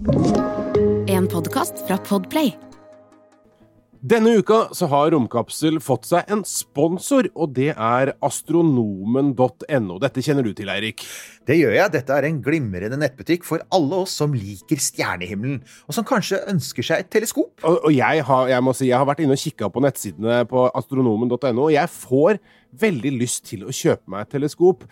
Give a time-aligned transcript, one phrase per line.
[0.00, 2.54] En podkast fra Podplay.
[4.00, 9.98] Denne uka så har Romkapsel fått seg en sponsor, og det er astronomen.no.
[10.00, 11.04] Dette kjenner du til, Eirik?
[11.44, 11.92] Det gjør jeg.
[11.98, 16.88] Dette er en glimrende nettbutikk for alle oss som liker stjernehimmelen, og som kanskje ønsker
[16.92, 17.52] seg et teleskop.
[17.60, 20.40] Og, og jeg, har, jeg må si, jeg har vært inne og kikka på nettsidene
[20.48, 22.40] på astronomen.no, og jeg får
[22.80, 24.88] veldig lyst til å kjøpe meg et teleskop.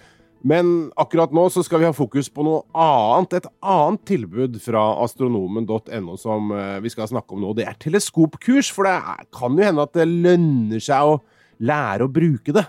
[0.46, 3.40] Men akkurat nå så skal vi ha fokus på noe annet.
[3.40, 7.54] Et annet tilbud fra astronomen.no som eh, vi skal snakke om nå.
[7.58, 11.20] Det er teleskopkurs, for det kan jo hende at det lønner seg å
[11.58, 12.68] lære å bruke det.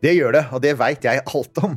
[0.00, 1.74] Det gjør det, og det veit jeg alt om.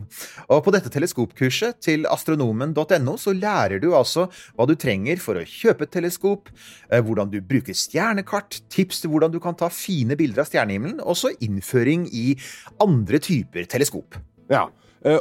[0.48, 5.48] Og på dette teleskopkurset til astronomen.no så lærer du altså hva du trenger for å
[5.48, 6.52] kjøpe et teleskop,
[6.90, 11.02] eh, hvordan du bruker stjernekart, tips til hvordan du kan ta fine bilder av stjernehimmelen,
[11.04, 12.30] og så innføring i
[12.84, 14.20] andre typer teleskop.
[14.52, 14.68] Ja,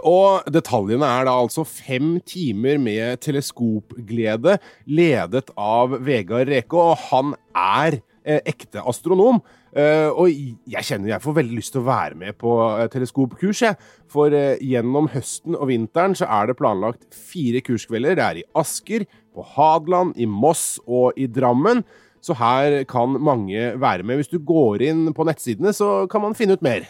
[0.06, 7.34] og detaljene er da altså fem timer med teleskopglede, ledet av Vegard Reke, og han
[7.50, 9.42] er eh, ekte astronom.
[9.72, 10.28] Uh, og
[10.68, 12.52] jeg kjenner jeg får veldig lyst til å være med på
[12.92, 13.78] teleskopkurs, jeg.
[14.12, 18.18] For gjennom høsten og vinteren så er det planlagt fire kurskvelder.
[18.18, 21.80] Det er i Asker, på Hadeland, i Moss og i Drammen.
[22.22, 24.20] Så her kan mange være med.
[24.20, 26.86] Hvis du går inn på nettsidene, så kan man finne ut mer.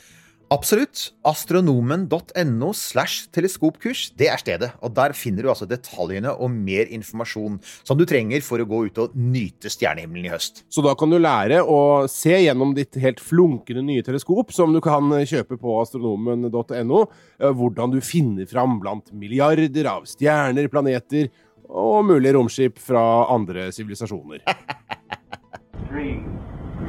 [0.52, 1.14] Absolutt.
[1.24, 4.68] Astronomen.no slash teleskopkurs, det er stedet.
[4.84, 8.82] Og der finner du altså detaljene og mer informasjon som du trenger for å gå
[8.90, 10.64] ut og nyte stjernehimmelen i høst.
[10.68, 14.82] Så da kan du lære å se gjennom ditt helt flunkende nye teleskop, som du
[14.84, 17.00] kan kjøpe på astronomen.no,
[17.40, 21.32] eh, hvordan du finner fram blant milliarder av stjerner, planeter
[21.72, 24.44] og mulige romskip fra andre sivilisasjoner.
[25.88, 26.20] Three,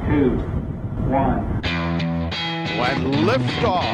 [0.04, 0.36] two,
[2.84, 3.84] and liftoff.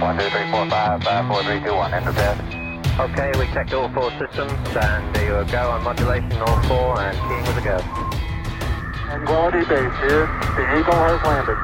[0.00, 1.92] One, two, three, four, five, five, four, three, two, one.
[1.92, 2.40] Enter test.
[2.98, 7.16] Okay, we checked all four systems, and there you go on modulation, all four, and
[7.26, 7.78] keying with a go.
[9.12, 10.26] And quality base here.
[10.56, 11.58] The Eagle has landed.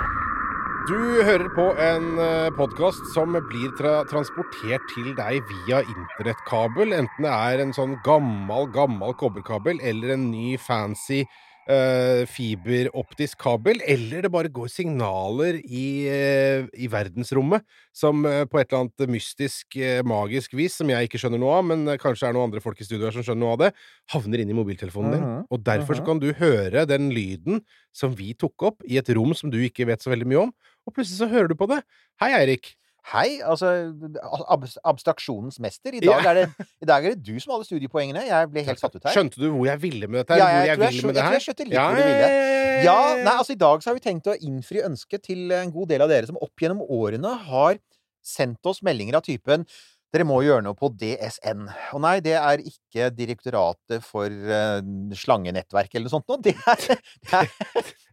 [0.88, 7.24] Du hører på en eh, podkast som blir tra transportert til deg via internettkabel, enten
[7.24, 11.22] det er en sånn gammel, gammel kobberkabel eller en ny fancy
[11.70, 17.64] uh, fiberoptisk kabel, eller det bare går signaler i, uh, i verdensrommet
[17.94, 21.66] som uh, på et eller annet mystisk, magisk vis, som jeg ikke skjønner noe av,
[21.72, 23.72] men kanskje er noen andre folk i studio her som skjønner noe av det,
[24.14, 25.26] havner inn i mobiltelefonen din.
[25.48, 27.62] Og derfor så kan du høre den lyden
[27.94, 30.54] som vi tok opp i et rom som du ikke vet så veldig mye om,
[30.84, 31.80] og plutselig så hører du på det.
[32.22, 32.74] Hei, Eirik.
[33.12, 33.68] Hei, altså
[34.88, 35.92] abstraksjonens mester.
[35.92, 38.22] I dag, er det, I dag, er det, du som hadde studiepoengene.
[38.30, 39.12] Jeg ble helt satt ut her.
[39.12, 40.38] Skjønte du hvor jeg ville med dette?
[40.40, 42.30] Ja, jeg, jeg, tror jeg, jeg, jeg skjønte litt ja, hvor du ville.
[42.86, 45.92] Ja, nei, altså I dag så har vi tenkt å innfri ønsket til en god
[45.92, 47.76] del av dere som opp gjennom årene har
[48.24, 49.66] sendt oss meldinger av typen
[50.14, 51.64] dere må gjøre noe på DSN.
[51.96, 54.78] Og nei, det er ikke Direktoratet for uh,
[55.18, 56.38] slangenettverk eller noe sånt noe.
[56.44, 57.50] Det er, det er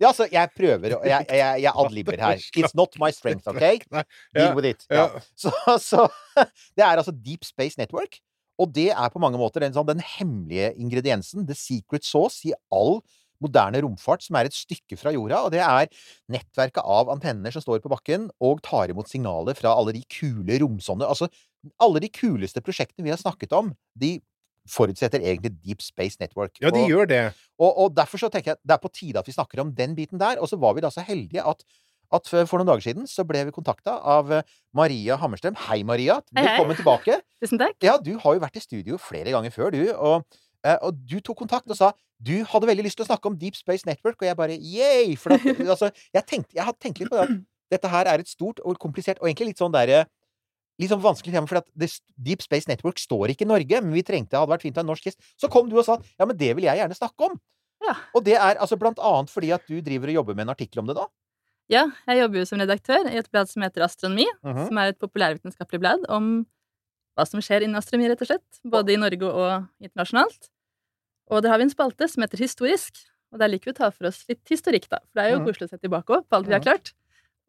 [0.01, 2.41] Ja, altså, jeg prøver Jeg, jeg, jeg adlibber her.
[2.57, 3.85] It's not my strength, OK?
[4.33, 4.85] Deal with it.
[4.89, 5.09] Ja.
[5.41, 6.07] Så, så,
[6.77, 8.17] Det er altså Deep Space Network.
[8.61, 12.53] Og det er på mange måter den, sånn, den hemmelige ingrediensen, the secret sauce, i
[12.73, 12.99] all
[13.41, 15.89] moderne romfart, som er et stykke fra jorda, og det er
[16.31, 20.59] nettverket av antenner som står på bakken og tar imot signaler fra alle de kule
[20.61, 21.09] romsonder.
[21.09, 21.31] Altså
[21.81, 24.17] alle de kuleste prosjektene vi har snakket om, de
[24.69, 26.57] forutsetter egentlig Deep Space Network.
[26.61, 27.21] Ja, de og, gjør det.
[27.57, 29.95] Og, og, derfor så tenker jeg det er på tide at vi snakker om den
[29.97, 30.41] biten der.
[30.41, 31.65] Og så var vi da så heldige at,
[32.13, 34.45] at for noen dager siden så ble vi kontakta av eh,
[34.77, 35.57] Maria Hammerstrøm.
[35.67, 36.19] Hei, Maria.
[36.29, 36.79] Velkommen hei.
[36.83, 37.19] tilbake.
[37.41, 37.77] Tusen takk.
[37.85, 39.83] Ja, du har jo vært i studio flere ganger før, du.
[39.97, 43.31] Og, eh, og du tok kontakt og sa du hadde veldig lyst til å snakke
[43.31, 45.15] om Deep Space Network, og jeg bare yay!
[45.17, 45.41] For at,
[45.73, 47.39] altså, jeg, tenkte, jeg hadde tenkt litt på det at
[47.73, 50.03] dette her er et stort og komplisert, og egentlig litt sånn derre
[50.79, 51.67] litt sånn vanskelig tema, for at
[52.15, 54.81] Deep Space Network står ikke i Norge, men vi trengte, det hadde vært fint å
[54.81, 55.19] ha en norsk gjest.
[55.39, 57.35] Så kom du og sa ja, men det vil jeg gjerne snakke om.
[57.81, 57.95] Ja.
[58.15, 60.83] Og det er altså blant annet fordi at du driver og jobber med en artikkel
[60.83, 61.07] om det da?
[61.71, 64.67] Ja, jeg jobber jo som redaktør i et blad som heter Astronomi, mm -hmm.
[64.67, 66.45] som er et populærvitenskapelig blad om
[67.15, 68.59] hva som skjer innen astronomi, rett og slett.
[68.63, 70.49] Både i Norge og internasjonalt.
[71.31, 72.97] Og der har vi en spalte som heter Historisk.
[73.31, 74.99] Og der liker vi å ta for oss litt historikk, da.
[74.99, 75.47] For det er jo mhm.
[75.47, 76.93] koselig å se tilbake på alt vi har klart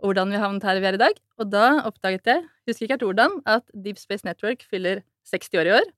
[0.02, 1.18] hvordan vi havnet her vi er i dag.
[1.40, 5.70] Og da oppdaget jeg, husker ikke helt hvordan, at Deep Space Network fyller 60 år
[5.70, 5.90] i år.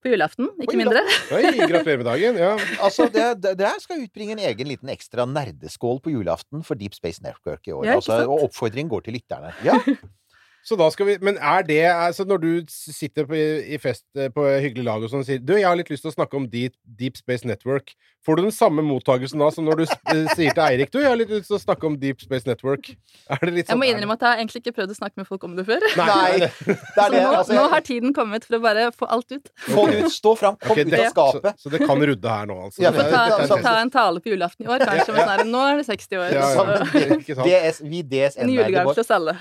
[0.00, 1.02] På julaften, ikke mindre.
[1.36, 2.38] Oi, gratulerer med dagen.
[2.40, 2.54] Ja.
[2.80, 7.68] Altså, Dere skal utbringe en egen liten ekstra nerdeskål på julaften for Deep Space Network
[7.68, 7.84] i år.
[7.84, 9.52] Ja, altså, og oppfordringen går til lytterne.
[9.64, 9.76] Ja.
[10.64, 14.28] Så da skal vi Men er det altså Når du sitter på, i fest eh,
[14.28, 16.36] på hyggelig lag og sånn og sier Du, jeg har litt lyst til å snakke
[16.36, 17.94] om Deep, Deep Space Network.
[18.26, 21.08] Får du den samme mottagelsen da som når du eh, sier til Eirik Du, jeg
[21.08, 22.90] har litt lyst til å snakke om Deep Space Network.
[23.32, 25.16] Er det litt Jeg sånn må innrømme at jeg har egentlig ikke prøvd å snakke
[25.22, 25.86] med folk om det før.
[25.96, 27.22] Nei, det er Så det.
[27.24, 29.48] nå, Altså, nå har tiden kommet for å bare få alt ut.
[29.70, 30.12] Få det ut.
[30.12, 30.60] Stå fram.
[30.60, 31.60] Kom Ok, ut av så, skapet.
[31.64, 32.84] så det kan rudde her nå, altså.
[32.84, 35.16] Ja, Ta, en ta en tale på julaften i år, kanskje.
[35.16, 36.36] Men sånn nå er det 60 år.
[36.36, 37.42] Ja, ja, så?
[37.48, 39.36] DS, vi En DSN-er julegave til oss alle.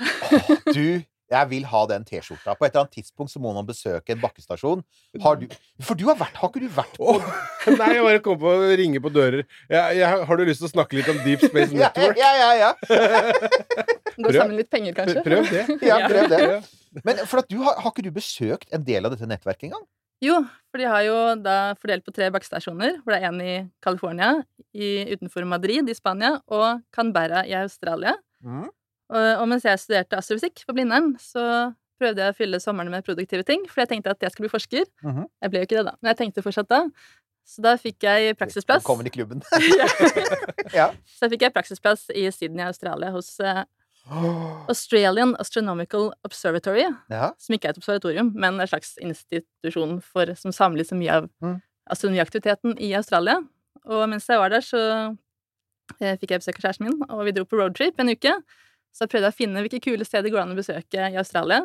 [0.72, 0.86] Du,
[1.30, 2.56] jeg vil ha den T-skjorta.
[2.58, 4.82] På et eller annet tidspunkt så må man besøke en bakkestasjon.
[5.22, 5.46] Har du,
[5.86, 7.30] for du har vært Har ikke du vært på oh,
[7.80, 9.46] nei, jeg bare kom på å ringe på dører.
[9.70, 12.18] Jeg, jeg, har du lyst til å snakke litt om Deep Space Network?
[12.20, 12.50] ja, ja.
[12.58, 12.72] ja.
[14.20, 15.24] Gå sammen litt penger, kanskje.
[15.26, 15.64] Prøv det.
[15.92, 16.42] ja prøv det.
[17.06, 19.86] Men for at du har, har ikke du besøkt en del av dette nettverket engang?
[20.24, 22.98] Jo, for de har jo da fordelt på tre bakkestasjoner.
[23.04, 23.54] Hvor det er en i
[23.86, 24.34] California,
[24.76, 28.18] i, utenfor Madrid i Spania, og Canberra i Australia.
[28.44, 28.68] Mm.
[29.10, 33.44] Og, mens jeg studerte astrofysikk på Blindern, så prøvde jeg å fylle sommeren med produktive
[33.44, 34.86] ting, for jeg tenkte at jeg skulle bli forsker.
[35.04, 35.26] Mhm.
[35.42, 36.84] Jeg ble jo ikke det, da, men jeg tenkte fortsatt da.
[37.50, 38.84] Så da fikk jeg praksisplass.
[38.84, 39.42] Velkommen i klubben.
[39.80, 39.88] Ja.
[40.74, 40.88] ja.
[41.10, 43.64] Så da fikk jeg praksisplass i Sydney, Australia, hos eh,
[44.70, 46.86] Australian Astronomical Observatory.
[47.10, 47.32] ja.
[47.42, 51.30] Som ikke er et observatorium, men en slags institusjon for, som samler så mye av
[51.42, 51.58] Mm.
[51.90, 53.40] astronomiaktiviteten i Australia.
[53.86, 54.82] Og mens jeg var der, så
[56.00, 58.34] eh, fikk jeg besøk av kjæresten min, og vi dro på roadtrip en uke.
[58.96, 61.62] Så jeg prøvde å finne hvilke kule steder det går an å besøke i Australia.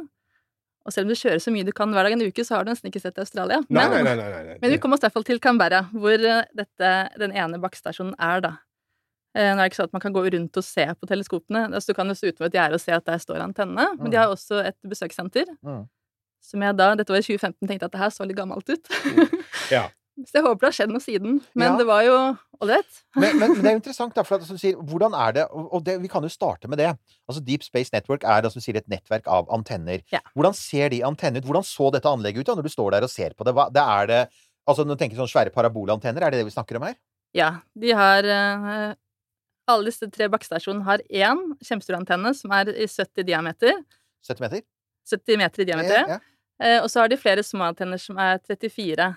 [0.84, 2.66] Og selv om du kjører så mye du kan hver dag en uke, så har
[2.66, 3.62] du nesten ikke sett Australia.
[3.72, 4.14] Nei, Men, nei, nei.
[4.18, 4.56] nei, nei, nei.
[4.60, 6.90] men vi kom oss i hvert fall til Canberra, hvor eh, dette,
[7.22, 8.52] den ene bakkestasjonen er, da.
[9.34, 11.64] Eh, Nå er det ikke sånn at man kan gå rundt og se på teleskopene.
[11.72, 14.12] Altså, du kan jo stå utenfor et gjerde og se at der står antennene, men
[14.12, 15.48] de har også et besøkssenter.
[15.64, 15.86] Mm.
[16.44, 18.96] Som jeg da, dette var i 2015, tenkte at det her så litt gammelt ut.
[19.72, 19.86] Ja.
[20.14, 21.38] Så jeg håper det har skjedd noe siden.
[21.58, 21.78] Men Ja.
[21.80, 22.14] det var jo
[22.62, 23.00] ålreit.
[23.18, 25.44] Men, men, det er jo interessant, da, for at, som du sier, hvordan er det
[25.50, 26.92] Og det, vi kan jo starte med det.
[27.28, 30.04] Altså Deep Space Network er da, som sier, et nettverk av antenner.
[30.14, 30.22] Ja.
[30.34, 31.48] Hvordan ser de antennene ut?
[31.48, 33.54] Hvordan så dette anlegget ut da, når du står der og ser på det?
[33.54, 34.24] Hva, det er det
[34.64, 36.94] Altså Når du tenker sånn svære parabolantenner, er det det vi snakker om her?
[37.36, 38.94] Ja, de har eh,
[39.68, 43.76] Alle disse tre bakkestasjonene har én kjempestor antenne som er i 70 diameter.
[44.24, 44.64] 70 meter?
[45.10, 46.00] 70 meter i diameter.
[46.00, 46.20] Ja, ja.
[46.64, 49.10] Eh, og så har de flere små antenner som er 34.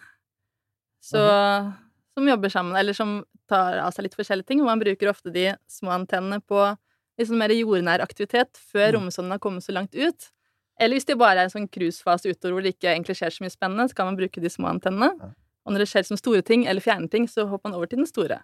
[1.03, 1.21] Så
[2.17, 4.61] Som jobber sammen, eller som tar av seg litt forskjellige ting.
[4.61, 6.75] Og man bruker ofte de små antennene på
[7.21, 8.95] sånn mer jordnær aktivitet før Mm.
[8.97, 10.31] romsonden har kommet så langt ut.
[10.79, 13.41] Eller hvis det bare er en sånn cruisefase utover hvor det ikke egentlig skjer så
[13.45, 15.35] mye spennende, så kan man bruke de små antennene.
[15.65, 17.97] Og når det skjer som store ting, eller fjerne ting, så hopper man over til
[17.97, 18.41] den store.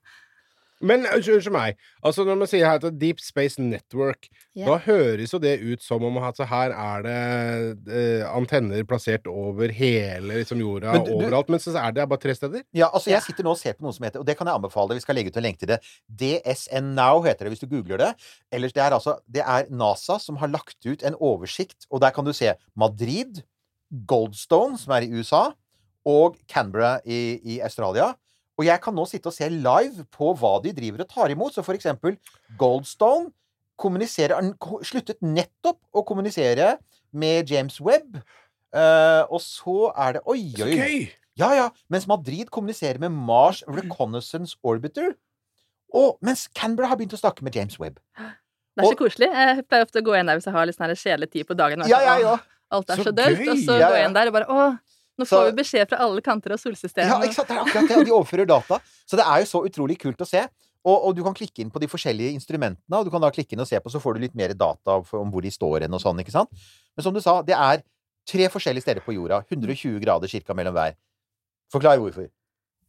[0.83, 1.77] Men unnskyld meg.
[2.03, 4.68] Altså Når man sier her at Deep Space Network, yeah.
[4.68, 9.30] da høres jo det ut som om at så her er det eh, antenner plassert
[9.31, 11.50] over hele liksom, jorda, Men du- du- overalt.
[11.53, 12.65] Men så er det bare tre steder?
[12.75, 14.59] Ja, altså Jeg sitter nå og ser på noe som heter Og det kan jeg
[14.59, 15.00] anbefale deg.
[15.00, 15.80] Vi skal legge ut en lenke til det.
[16.12, 18.12] DSN Now heter det hvis du googler det.
[18.51, 22.12] Ellers det er altså Det er NASA som har lagt ut en oversikt, og der
[22.12, 23.41] kan du se Madrid,
[24.06, 25.51] Goldstone, som er i USA,
[26.06, 28.13] og Canberra i, i Australia.
[28.59, 31.55] Og jeg kan nå sitte og se live på hva de driver og tar imot.
[31.55, 32.17] Så for eksempel
[32.59, 33.31] Goldstone
[34.85, 36.75] sluttet nettopp å kommunisere
[37.13, 38.19] med James Webb.
[38.73, 41.01] Uh, og så er det Oi, Så oi, Okay.
[41.38, 41.67] Ja, ja.
[41.89, 45.15] Mens Madrid kommuniserer med Mars Reconnaissance Orbiter.
[45.94, 47.97] Og mens Canberra har begynt å snakke med James Webb.
[48.73, 49.27] Det er så Og- koselig.
[49.29, 51.53] Jeg pleier ofte å gå inn der hvis jeg har litt sånn kjedelig tid på
[51.57, 51.83] dagen.
[51.89, 52.38] Ja, ja, ja.
[52.73, 53.41] Alt er Så så, dølt.
[53.49, 54.63] Og så Ja, går jeg inn der og bare Å,
[55.19, 57.10] nå Så- får vi beskjed fra alle kanter av solsystemet.
[57.10, 57.48] Ja, ikke sant?
[57.48, 57.98] Det er akkurat det.
[57.98, 58.80] Og de overfører data.
[59.06, 60.42] Så det er jo så utrolig kult å se.
[60.86, 63.54] Og, og du kan klikke inn på de forskjellige instrumentene, og du kan da klikke
[63.56, 65.94] inn og se på, så får du litt mer data om hvor de står hen
[65.95, 66.50] og sånn, ikke sant?
[66.98, 67.83] Men som du sa, det er
[68.27, 69.45] tre forskjellige steder på jorda.
[69.50, 70.95] 120 grader cirka mellom hver.
[71.71, 72.27] Forklar hvorfor.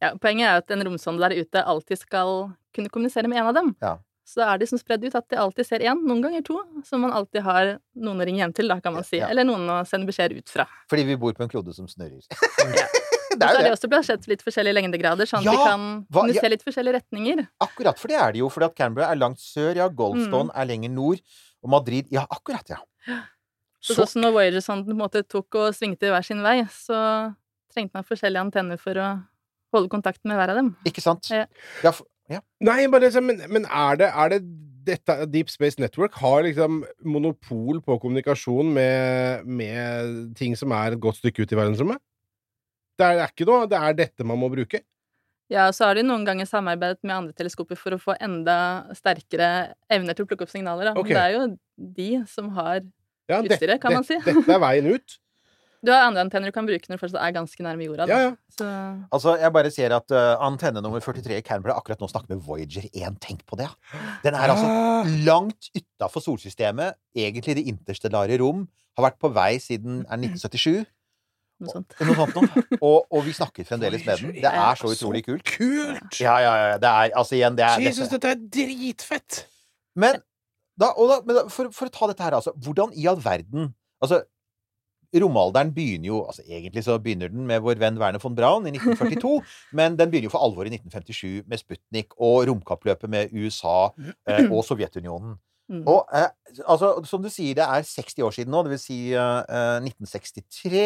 [0.01, 3.55] Ja, poenget er at en romsonde der ute alltid skal kunne kommunisere med en av
[3.55, 3.71] dem.
[3.81, 3.95] Ja.
[4.25, 6.55] Så da er de som spredd ut at de alltid ser én, noen ganger to,
[6.83, 9.19] som man alltid har noen å ringe hjem til, da, kan man si.
[9.21, 9.27] Ja.
[9.29, 10.65] Eller noen å sende beskjed ut fra.
[10.89, 12.25] Fordi vi bor på en klode som snurrer.
[13.35, 13.71] Og det så er er de det.
[13.75, 15.81] også plassert litt forskjellige lengdegrader, sånn at vi de kan
[16.15, 17.41] hva- se litt forskjellige retninger.
[17.61, 18.49] Akkurat, for det er det jo.
[18.49, 19.87] Fordi at Canberra er langt sør, ja.
[19.89, 20.55] Goldstone Mm.
[20.55, 21.19] er lenger nord.
[21.61, 22.77] Og Madrid Ja, akkurat, ja.
[23.81, 27.35] Så, sånn som når Voyager-sonden på en måte tok og svingte hver sin vei, så
[27.75, 29.09] trengte man forskjellige antenner for å
[29.75, 30.71] holde kontakten med hver av dem.
[30.87, 31.27] Ikke sant?
[31.29, 31.45] Ja.
[31.83, 32.39] Ja, for, ja.
[32.65, 34.41] Nei, bare, så- men, men er det, er det
[34.85, 40.99] dette Deep Space Network har liksom monopol på kommunikasjon med, med ting som er et
[41.01, 41.97] godt stykke ut i verdensrommet?
[42.97, 44.79] Det er, det er ikke noe Det er dette man må bruke?
[45.51, 48.55] Ja, så har de noen ganger samarbeidet med andre teleskoper for å få enda
[48.97, 50.87] sterkere evner til å plukke opp signaler.
[50.89, 50.93] Da.
[50.97, 51.43] Men Det er jo
[51.97, 52.79] de som har
[53.29, 54.17] Ja, Utstyret, kan man si.
[54.25, 55.17] Dette er veien ut.
[55.85, 58.07] Du har andre antenner du kan bruke når du fortsatt er ganske nærme jorda.
[58.09, 58.15] Da.
[58.17, 58.33] Ja, ja.
[58.55, 58.65] Så
[59.13, 62.41] Altså, jeg bare ser at uh, antenne nummer 43 i Canberra akkurat nå snakker med
[62.47, 63.19] Voyager 1.
[63.23, 63.69] Tenk på det!
[64.25, 65.07] Den er altså Ah.
[65.27, 70.85] langt utafor solsystemet, egentlig det interstellare rom, Har vært på vei siden er 1977.
[71.59, 71.93] Noe sånt.
[71.99, 72.63] Noe sånt noe.
[72.87, 74.33] Og, og vi snakker fremdeles med den.
[74.43, 75.43] Det er så utrolig kult.
[75.47, 76.15] Kult!
[76.19, 76.77] Ja, ja, ja.
[76.79, 78.31] Det er altså igjen det er, Jesus, dette.
[78.31, 79.41] dette er dritfett!
[79.95, 80.19] Men,
[80.79, 82.51] da, og da, men da, for, for å ta dette her, altså.
[82.65, 83.73] Hvordan i all verden
[84.03, 84.17] Altså,
[85.21, 88.73] romalderen begynner jo altså Egentlig så begynner den med vår venn Werner von Braun i
[88.75, 89.39] 1942,
[89.79, 93.89] men den begynner jo for alvor i 1957 med Sputnik og romkappløpet med USA
[94.27, 95.37] eh, og Sovjetunionen.
[95.71, 95.81] Mm.
[95.89, 96.29] Og eh,
[96.67, 100.85] altså, som du sier, det er 60 år siden nå, det vil si eh, 1963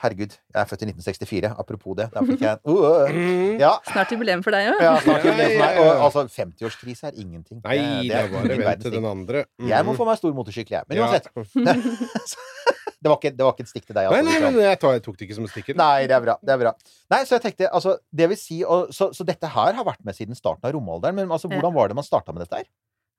[0.00, 1.50] Herregud, jeg er født i 1964.
[1.60, 2.06] Apropos det.
[2.14, 3.58] Da fikk jeg en uh, Mm.
[3.60, 3.72] Ja.
[3.90, 4.80] Snart jubileum for deg òg.
[4.80, 5.74] Ja, snart jubileum for meg.
[5.74, 5.82] ja, ja.
[5.82, 7.60] Og, altså, 50-årskrise er ingenting.
[7.64, 7.78] Nei,
[8.08, 9.44] det er bare vent til den andre.
[9.60, 9.68] Mm.
[9.72, 10.88] Jeg må få meg stor motorsykkel, jeg.
[10.88, 11.08] Men Ja.
[11.10, 11.28] uansett.
[13.02, 14.08] det, var ikke, det var ikke et stikk til deg.
[14.08, 15.70] Altså, nei, nei, nei, jeg, tar, jeg tok det ikke som et stikk.
[15.80, 16.38] Nei, det er bra.
[16.44, 16.74] Det er bra.
[17.12, 20.04] Nei, så jeg tenkte, altså, det vil si og, så, så dette her har vært
[20.06, 21.16] med siden starten av romalderen.
[21.20, 22.68] Men altså, hvordan var det man starta med dette her?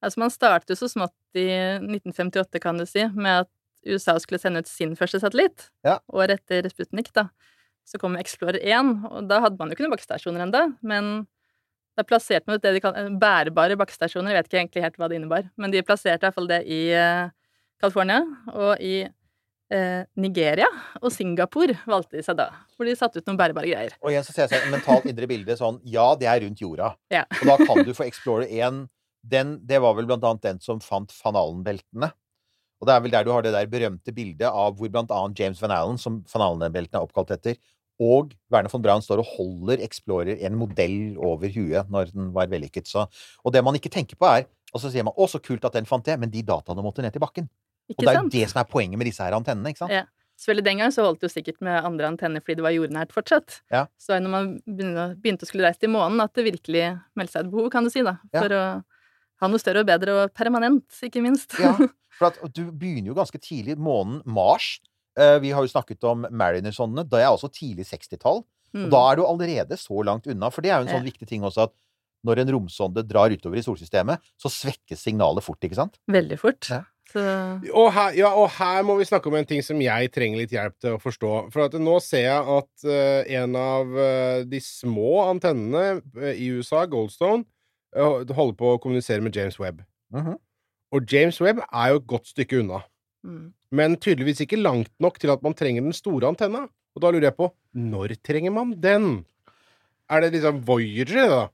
[0.01, 1.45] Altså, man startet jo så smått i
[1.77, 3.51] 1958, kan du si, med at
[3.87, 5.69] USA skulle sende ut sin første satellitt.
[5.87, 5.99] Ja.
[6.13, 7.29] Året etter Sputnik, da.
[7.87, 10.65] Så kom Explorer 1, og da hadde man jo ikke noen bakkestasjoner ennå.
[10.85, 11.13] Men
[11.97, 14.31] da plasserte man ut det de kaller bærebare bakkestasjoner.
[14.31, 16.61] Jeg vet ikke egentlig helt hva det innebar, men de plasserte i hvert fall det
[16.69, 17.33] i eh,
[17.81, 18.21] California
[18.53, 20.69] og i eh, Nigeria
[21.01, 22.47] og Singapore valgte de seg da.
[22.77, 23.97] Hvor de satte ut noen bærebare greier.
[24.01, 26.93] Og igjen så ser jeg et mentalt indre bilde sånn Ja, det er rundt jorda.
[27.13, 27.25] Ja.
[27.41, 28.85] Og da kan du få Explorer 1
[29.21, 32.09] den, Det var vel blant annet den som fant van Allen-beltene.
[32.81, 35.39] Og det er vel der du har det der berømte bildet av hvor blant annet
[35.39, 37.59] James van Allen, som van Allen-beltene er oppkalt etter,
[38.01, 42.49] og Werner von Braun står og holder Explorer en modell over huet når den var
[42.49, 42.89] vellykket.
[42.89, 43.05] Så,
[43.45, 45.73] og det man ikke tenker på, er Og så sier man 'Å, så kult at
[45.73, 47.49] den fant det', men de dataene måtte ned til bakken.
[47.91, 49.91] Og det er jo det som er poenget med disse her antennene, ikke sant?
[49.91, 50.05] Ja.
[50.39, 53.11] Selvfølgelig den gangen så holdt det jo sikkert med andre antenner fordi det var jordnært
[53.11, 53.59] fortsatt.
[53.69, 53.85] Ja.
[53.99, 56.85] Så når man begynte, å skulle reise til månen, at det virkelig
[57.19, 58.15] meldte seg et behov, kan du si, da.
[58.31, 58.39] Ja.
[58.39, 58.63] For å
[59.41, 61.57] ha noe større og bedre og permanent, ikke minst.
[61.59, 61.73] Ja,
[62.19, 63.77] for at du begynner jo ganske tidlig.
[63.81, 64.75] Månen Mars
[65.17, 67.07] eh, Vi har jo snakket om Mariner-sondene.
[67.09, 68.43] Det er også tidlig 60-tall.
[68.71, 68.85] Mm.
[68.85, 70.51] Og da er du allerede så langt unna.
[70.53, 71.11] For det er jo en sånn Ja.
[71.11, 71.75] viktig ting også at
[72.21, 75.97] når en romsonde drar utover i solsystemet, så svekkes signalet fort, ikke sant?
[76.05, 76.69] Veldig fort.
[76.69, 76.83] Ja.
[77.17, 80.53] Og her, ja, og her må vi snakke om en ting som jeg trenger litt
[80.53, 81.31] hjelp til å forstå.
[81.51, 85.99] For at nå ser jeg at uh, en av uh, de små antennene
[86.31, 87.43] i USA, Goldstone,
[87.95, 89.81] holder på å kommunisere med James Webb.
[90.13, 90.37] Mhm.
[90.93, 92.83] Og James Webb er jo et godt stykke unna.
[93.25, 93.53] mm.
[93.71, 96.67] Men tydeligvis ikke langt nok til at man trenger den store antenna.
[96.95, 99.25] Og da lurer jeg på når trenger man den?
[100.09, 101.47] Er det liksom Voyager, da?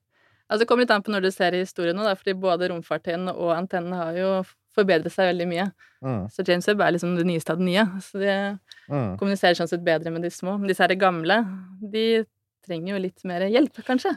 [0.50, 3.36] Altså, det kommer litt an på når du ser historien nå, da, fordi både romfartøyene
[3.36, 4.32] og antennene har jo
[4.74, 5.68] forbedret seg veldig mye.
[6.02, 6.24] Mm.
[6.34, 7.86] Så James Webb er liksom det nyeste av det nye.
[8.02, 9.18] Så de Mm.
[9.20, 10.58] kommuniserer sånn sett bedre med de små.
[10.58, 11.44] Men disse her gamle,
[11.92, 12.26] de
[12.68, 14.14] trenger jo litt mer hjelp, kanskje.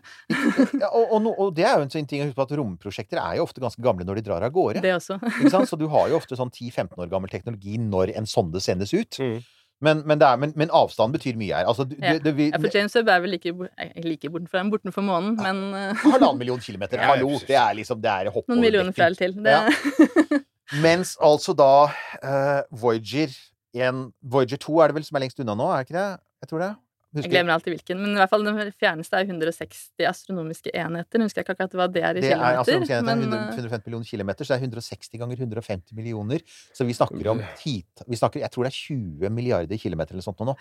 [0.81, 2.57] Ja, og, og, no, og det er jo en sånn ting å huske på at
[2.59, 4.83] romprosjekter er jo ofte ganske gamle når de drar av gårde.
[4.85, 5.21] Det også.
[5.31, 5.71] Ikke sant?
[5.71, 9.21] Så du har jo ofte sånn 10-15 år gammel teknologi når en sonde sendes ut.
[9.23, 9.41] Mm.
[9.81, 11.69] Men, men, det er, men, men avstand betyr mye her.
[11.71, 12.13] Altså, du, Ja.
[12.13, 15.39] det, det, vi, Ja, for James Webb er vel like, eh, like bortenfor, bortenfor månen,
[15.41, 15.95] men uh...
[16.05, 17.01] Halvannen million kilometer.
[17.01, 17.33] Ja, Hallo!
[17.49, 19.37] Det er liksom Det er hopp noen millioner flere til.
[19.41, 20.41] Det, Ja.
[20.85, 21.89] Mens altså da
[22.23, 23.33] uh, Voyager
[23.75, 26.11] 1 Voyager 2 er det vel som er lengst unna nå, er det ikke det?
[26.45, 26.71] Jeg tror det.
[27.15, 31.19] Jeg glemmer alltid hvilken, men i hvert fall den fjerneste er 160 astronomiske enheter.
[31.19, 33.03] Nå husker jeg ikke akkurat hva det er i Det er, kilometer.
[33.03, 36.45] men, men 100, eh, 150 millioner kilometer, så det er 160 ganger 150 millioner.
[36.77, 40.23] Så vi snakker om tit, vi snakker, Jeg tror det er 20 milliarder kilometer eller
[40.23, 40.55] sånt nå.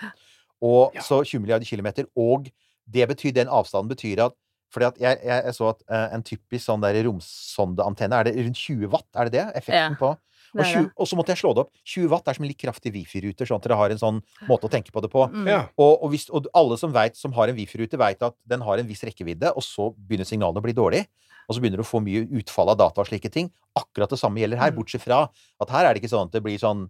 [0.62, 1.02] Og Ja.
[1.06, 2.06] så 20 milliarder kilometer.
[2.18, 2.50] Og
[2.90, 4.34] det betyr, den avstanden betyr at
[4.74, 8.36] fordi at jeg, jeg, jeg så at uh, en typisk sånn der romsondeantenne Er det
[8.38, 9.08] rundt 20 watt?
[9.18, 9.46] Er det det?
[9.58, 10.12] Effekten Ja, på?
[10.56, 11.72] Og, er 20, og så måtte jeg slå det opp.
[11.86, 14.70] 20 watt er som en litt kraftig wifi-ruter, sånn at dere har en sånn måte
[14.70, 15.28] å tenke på det på.
[15.30, 15.48] Mm.
[15.50, 15.62] Ja.
[15.78, 18.82] Og, og, hvis, og alle som, vet, som har en wifi-rute, vet at den har
[18.82, 21.06] en viss rekkevidde, og så begynner signalene å bli dårlig.
[21.50, 23.50] Og så begynner du å få mye utfall av data og slike ting.
[23.78, 24.78] Akkurat det samme gjelder her, Mm.
[24.82, 25.28] bortsett fra
[25.62, 26.90] at her er det ikke sånn at det blir sånn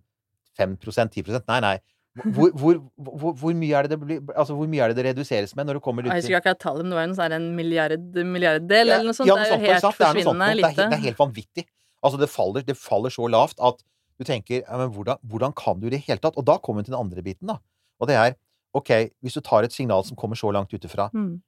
[0.60, 1.80] 5 10 Nei, nei.
[2.36, 5.12] Hvor, hvor, hvor, hvor, mye er det det blir, altså hvor mye er det det
[5.14, 7.18] reduseres med når det kommer ut Jeg husker ikke akkurat tallet, men det var jo
[7.20, 9.30] sånn en milliard, milliarddel Ja, eller noe sånt.
[9.30, 9.62] ja, noe sånt.
[9.62, 10.48] Det er jo helt forsvinnende.
[10.50, 10.88] Det er, lite.
[10.90, 11.66] det er helt vanvittig.
[12.04, 13.82] Altså, det faller, det faller så lavt at
[14.20, 16.38] du tenker ja, men hvordan, hvordan kan du i det hele tatt?
[16.40, 17.58] Og da kommer vi til den andre biten, da.
[18.00, 18.36] Og det er
[18.78, 18.92] OK,
[19.24, 21.42] hvis du tar et signal som kommer så langt utefra, Mm.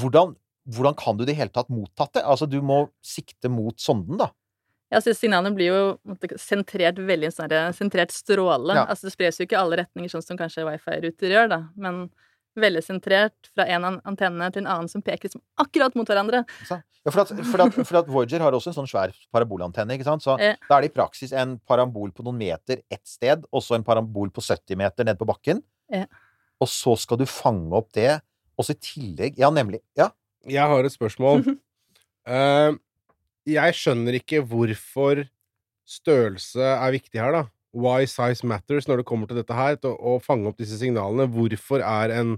[0.00, 0.34] hvordan,
[0.70, 2.22] hvordan kan du i det hele tatt mottatt det?
[2.24, 4.30] Altså, du må sikte mot sonden, da.
[4.92, 5.78] Ja, så Signalene blir jo
[6.38, 8.74] sentrert veldig sånn sentrert stråle.
[8.76, 8.84] Ja.
[8.86, 11.58] Altså Det spres jo ikke i alle retninger, sånn som kanskje wifi-ruter gjør, da.
[11.74, 12.04] Men
[12.60, 16.42] veldig sentrert fra en antenne til en annen som peker liksom akkurat mot hverandre.
[17.06, 20.08] Ja, for, at, for, at, for at Voyager har også en sånn svær parabolantenne, ikke
[20.08, 20.24] sant?
[20.24, 20.56] Så eh.
[20.66, 23.86] da er det i praksis en parabol på noen meter ett sted, og så en
[23.86, 25.62] parabol på 70 meter nede på bakken.
[25.94, 26.08] Eh.
[26.58, 28.16] Og så skal du fange opp det,
[28.56, 29.82] og så i tillegg Ja, nemlig.
[29.98, 30.10] Ja.
[30.46, 31.44] Jeg har et spørsmål.
[32.26, 32.72] uh,
[33.58, 35.26] jeg skjønner ikke hvorfor
[35.86, 37.44] størrelse er viktig her, da.
[37.76, 40.78] why size matters når det kommer til dette her, til å, å fange opp disse
[40.80, 41.28] signalene.
[41.30, 42.36] Hvorfor er en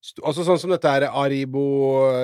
[0.00, 1.62] Altså sånn som dette er Aribo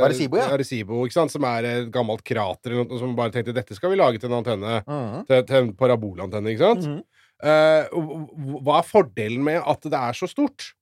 [0.07, 0.47] Arecibo, ja.
[0.55, 1.33] Arecibo, ikke sant?
[1.35, 4.79] Som er et gammelt krater som bare tenkte dette skal vi lage til en antenne.
[4.87, 5.27] Mhm.
[5.29, 6.87] Til, til en parabolantenne, ikke sant?
[6.87, 7.93] Uh -huh.
[7.93, 10.73] uh, hva er fordelen med at det er så stort?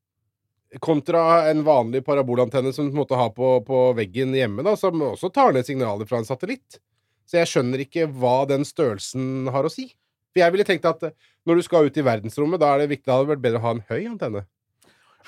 [0.81, 5.33] Kontra en vanlig parabolantenne som du måtte ha på, på veggen hjemme, da, som også
[5.33, 6.79] tar ned signaler fra en satellitt.
[7.27, 9.95] Så jeg skjønner ikke hva den størrelsen har å si.
[10.33, 11.15] For jeg ville tenkt at eh,
[11.47, 13.65] når du skal ut i verdensrommet, da er det viktig, det hadde vært bedre å
[13.65, 14.45] ha en høy antenne.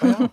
[0.03, 0.29] Å, ja.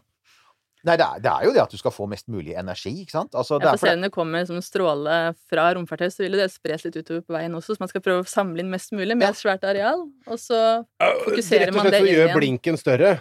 [0.83, 3.11] Nei, det er, det er jo det at du skal få mest mulig energi, ikke
[3.15, 3.31] sant?
[3.39, 5.13] Altså, det Ja, for selv om det kommer som stråle
[5.49, 8.01] fra romfartøy, så vil jo det spres litt utover på veien også, så man skal
[8.03, 11.77] prøve å samle inn mest mulig med et svært areal, og så Rett fokuserer og
[11.79, 12.03] man slett igjen.
[12.03, 13.13] for å slett gjøre gjør blinken større.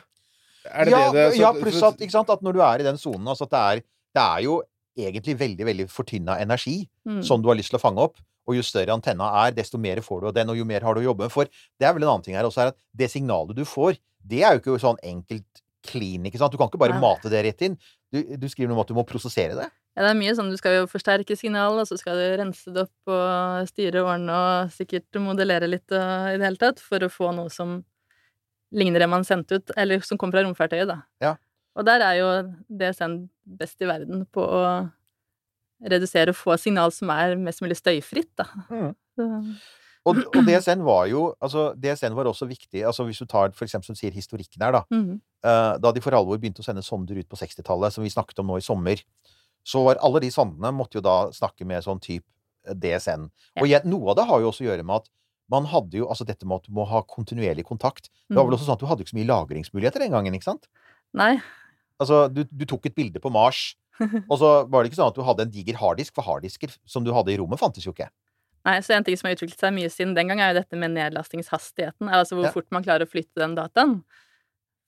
[0.73, 2.81] Er det ja, det det så- ja, pluss at, ikke sant, at når du er
[2.81, 3.83] i den sonen altså at det er,
[4.15, 4.63] det er jo
[4.99, 7.23] egentlig veldig, veldig fortynna energi Mm.
[7.25, 8.17] som du har lyst til å fange opp.
[8.47, 10.95] Og jo større antenna er, desto mer får du av den, og jo mer har
[10.95, 11.31] du å jobbe med.
[11.33, 11.45] For
[11.79, 14.43] det er vel en annen ting her også, er at det signalet du får, det
[14.43, 16.53] er jo ikke sånn enkelt clean, ikke sant?
[16.55, 17.77] Du kan ikke bare mate det rett inn.
[18.13, 19.69] Du, du skriver noe om at du må prosessere det.
[19.93, 22.73] Ja, det er mye sånn, du skal jo forsterke signalet, og så skal du rense
[22.73, 27.05] det opp og styre, årene og sikkert modellere litt og, i det hele tatt, for
[27.05, 27.83] å få noe som
[28.73, 31.03] ligner det man sendte ut, eller som kom fra romfartøyet, da.
[31.21, 31.35] Ja.
[31.77, 32.31] Og der er jo
[32.73, 33.19] DSN
[33.61, 34.65] best i verden på å
[35.93, 38.49] redusere og få signal som er mest mulig støyfritt, da.
[38.71, 39.55] Mhm.
[40.07, 43.65] Og, og DSN var jo Altså, DSN var også viktig altså Hvis du tar for
[43.69, 44.83] eksempel som sier historikken her, da.
[44.91, 45.21] Mm.
[45.47, 48.39] Uh, da de for alvor begynte å sende sonder ut på 60-tallet, som vi snakket
[48.43, 49.01] om nå i sommer,
[49.67, 52.27] så var alle de sondene måtte jo da snakke med sånn type
[52.79, 53.29] DSN.
[53.61, 55.11] Og jeg, noe av det har jo også å gjøre med at
[55.51, 58.07] man hadde jo altså dette med at du må ha kontinuerlig kontakt.
[58.31, 58.59] Det var vel Mhm.
[58.59, 60.69] også sånn at du hadde ikke så mye lagringsmuligheter den gangen, ikke sant?
[61.13, 61.41] Nei.
[62.01, 63.75] Altså, du, du tok et bilde på Mars,
[64.31, 67.05] og så var det ikke sånn at du hadde en diger harddisk, for harddisker som
[67.05, 68.09] du hadde i rommet, fantes jo ikke.
[68.65, 70.79] Nei, så en ting som har utviklet seg mye siden den gang, er jo dette
[70.79, 72.07] med nedlastingshastigheten.
[72.15, 72.53] Altså hvor Ja.
[72.55, 73.97] fort man klarer å flytte den dataen.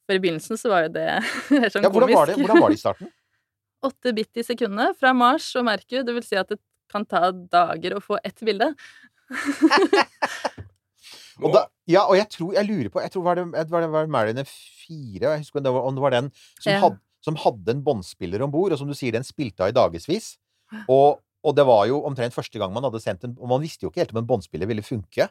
[0.06, 1.08] For i begynnelsen så var jo det
[1.50, 2.46] helt sånn Ja, hvordan var det, komisk.
[2.46, 3.10] hvordan var det i starten?
[3.88, 6.04] Åtte bit i sekundet fra Mars og Merkur.
[6.06, 6.60] Det vil si at det
[6.92, 8.70] kan ta dager å få ett bilde.
[11.42, 13.88] Og da, ja, og jeg tror, jeg lurer på Jeg tror var det var det
[13.90, 16.28] var Mariner 4, jeg husker om det var, om det var den
[16.62, 16.78] som, Ja.
[16.84, 19.74] had, som hadde en båndspiller om bord, og som du sier, den spilte av i
[19.74, 20.36] dagevis.
[20.88, 23.84] Og, og det var jo omtrent første gang man hadde sendt en Og man visste
[23.84, 25.28] jo ikke helt om en båndspiller ville funke.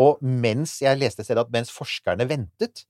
[0.00, 2.86] Og mens jeg leste stedet at mens forskerne ventet,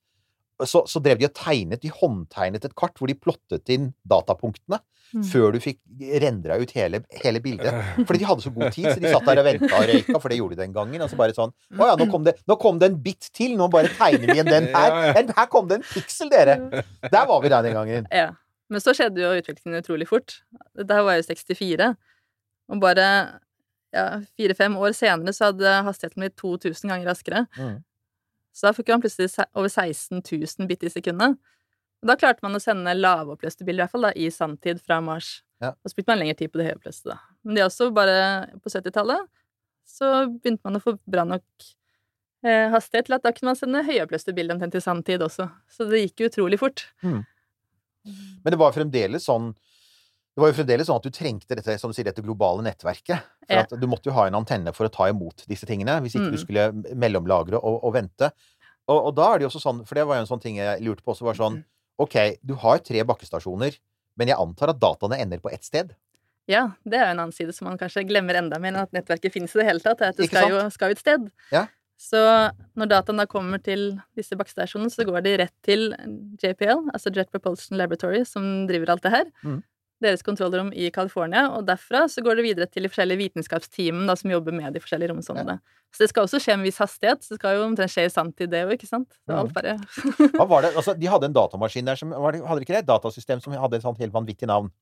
[0.62, 4.78] så, så drev de og tegnet De håndtegnet et kart hvor de plottet inn datapunktene
[5.12, 5.24] Mm.
[5.28, 5.76] før du fikk
[6.22, 7.74] rendra ut hele, hele bildet.
[8.08, 10.32] Fordi de hadde så god tid, så de satt der og venta og røyka, for
[10.32, 11.02] det gjorde de den gangen.
[11.04, 13.52] Og så bare sånn Å ja, nå kom, det, nå kom det en bit til!
[13.60, 15.18] Nå bare tegner vi igjen den her.
[15.36, 16.56] Her kom det en piksel, dere!
[17.04, 18.08] Der var vi der den gangen.
[18.08, 18.30] Ja.
[18.72, 20.38] Men så skjedde jo utviklingen utrolig fort.
[20.80, 21.90] Dette var jo 64.
[22.72, 23.06] Og bare
[23.92, 24.06] ja,
[24.38, 27.44] fire-fem år senere så hadde hastigheten blitt 2000 ganger raskere.
[27.58, 27.82] Mm.
[28.52, 31.36] Så da fikk man plutselig over 16 000 bit i sekundet.
[32.02, 34.98] Og da klarte man å sende lavoppløste bilder, i hvert fall da, i sanntid fra
[35.04, 35.36] Mars.
[35.62, 35.76] Ja.
[35.76, 37.20] Og så brukte man lengre tid på det høyoppløste, da.
[37.46, 38.16] Men det er også bare
[38.64, 39.28] på 70-tallet
[39.88, 41.66] så begynte man å få bra nok
[42.46, 45.48] eh, hastighet til at da kunne man sende høyoppløste bilder omtrent i sanntid også.
[45.70, 46.86] Så det gikk utrolig fort.
[48.42, 49.52] Men det var fremdeles sånn
[50.34, 53.20] det var jo fremdeles sånn at du trengte dette, som du sier, dette globale nettverket.
[53.46, 53.60] For Ja.
[53.66, 56.30] at du måtte jo ha en antenne for å ta imot disse tingene, hvis ikke
[56.30, 56.32] Mm.
[56.32, 58.30] du skulle mellomlagre og, og vente.
[58.88, 60.56] Og, og da er det jo også sånn, for det var jo en sånn ting
[60.56, 61.64] jeg lurte på også, var sånn
[62.00, 63.76] Ok, du har tre bakkestasjoner,
[64.16, 65.94] men jeg antar at dataene ender på ett sted.
[66.48, 69.30] Ja, det er jo en annen side som man kanskje glemmer enda mer at nettverket
[69.30, 70.00] finnes i det hele tatt.
[70.00, 71.28] er At det skal jo, skal jo et sted.
[71.52, 71.66] Ja.
[72.00, 72.18] Så
[72.74, 75.92] når dataen da kommer til disse bakkestasjonene, så går de rett til
[76.42, 79.24] JPL, altså Jet Propulsion Laboratory, som driver alt det her.
[79.44, 79.62] Mhm.
[80.02, 81.46] Deres kontrollrom i California.
[81.56, 85.12] Og derfra så går det videre til de forskjellige vitenskapsteamene som jobber med de forskjellige
[85.14, 85.58] romsondene.
[85.92, 87.24] Så det skal også skje med viss hastighet.
[87.24, 89.10] Så det skal jo omtrent skje i sanntid, det òg, ikke sant?
[89.22, 89.76] Så alt bare
[90.38, 90.72] Hva var det?
[90.72, 92.84] Altså, de hadde en datamaskin der som Hadde de ikke det?
[92.84, 94.72] Et datasystem som hadde et sånt helt vanvittig navn.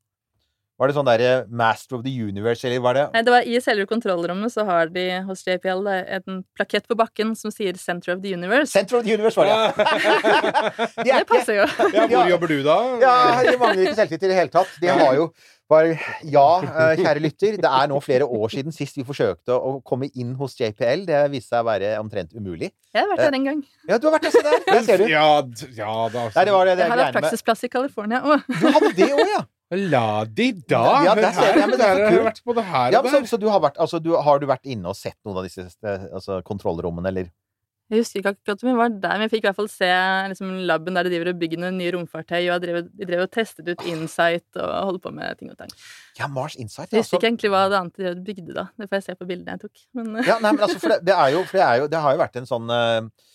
[0.80, 3.58] Var det sånn derre Master of the Universe, eller var det Nei, det var I
[3.60, 8.14] selve kontrollrommet så har de hos JPL da, en plakett på bakken som sier 'Center
[8.14, 8.72] of the Universe'.
[8.72, 10.80] Center of the Universe, var det, ja.
[11.04, 11.66] De Det passer jo.
[11.98, 12.78] Ja, hvor jobber du da?
[13.02, 13.14] Ja,
[13.44, 14.72] de mangler ikke selvtillit i det hele tatt.
[14.80, 15.28] De har jo
[15.70, 19.76] bare Ja, eh, kjære lytter, det er nå flere år siden sist vi forsøkte å
[19.84, 21.04] komme inn hos JPL.
[21.12, 22.72] Det viste seg å være omtrent umulig.
[22.94, 23.62] Jeg har vært der en gang.
[23.84, 24.60] Ja, du har vært der, se der!
[24.66, 25.08] Der ser du.
[25.12, 25.28] Ja,
[25.76, 26.26] ja da.
[26.34, 28.48] Nei, det var det, det Jeg har vært praksisplass i California òg.
[28.48, 29.44] Du hadde det òg, ja!
[29.70, 30.84] La de da!
[31.06, 31.58] Ja, det, ser.
[31.60, 32.40] Ja, men det er så kult.
[32.48, 33.28] både her ja og men så, der.
[33.30, 35.62] så du har vært Altså, du, har du vært inne og sett noen av disse
[35.62, 37.30] eh, altså, kontrollrommene, eller?
[37.90, 39.86] Jeg husker ikke akkurat om jeg var der, men jeg fikk i hvert fall se
[40.30, 43.32] liksom, laben der de driver og bygger noen nye romfartøy, og drev, de drev og
[43.34, 45.72] testet ut Insight og holdt på med ting og tang.
[46.18, 46.94] Ja, Mars Insight.
[46.94, 48.68] Jeg husker ikke egentlig hva det annet de bygde da.
[48.78, 49.82] Det får jeg se på bildene jeg tok.
[49.98, 52.04] Men, ja, nei, men altså, for det, det er jo, for det er jo Det
[52.04, 53.28] har jo vært en sånn eh,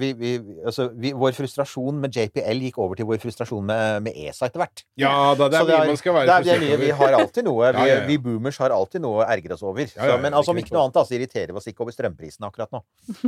[0.00, 0.30] vi, vi,
[0.64, 4.62] altså, vi, Vår frustrasjon med JPL gikk over til vår frustrasjon med, med ESA etter
[4.62, 4.84] hvert.
[5.00, 6.92] Ja da, det er mye man skal være det er, det er frustrert mye, vi
[6.94, 7.02] over.
[7.02, 8.06] har alltid noe vi, Ja, ja, ja.
[8.08, 9.84] vi boomers har alltid noe å ergre oss over.
[9.84, 11.68] Ja, ja, ja, så, men altså, om ikke noe annet, da, så irriterer vi oss
[11.68, 12.82] ikke over strømprisene akkurat nå.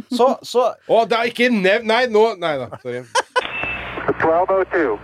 [0.09, 2.71] Så, så Å, det er ikke nevnt Nei, nå Nei da.
[2.83, 3.05] Sorry.
[4.09, 4.97] 1202.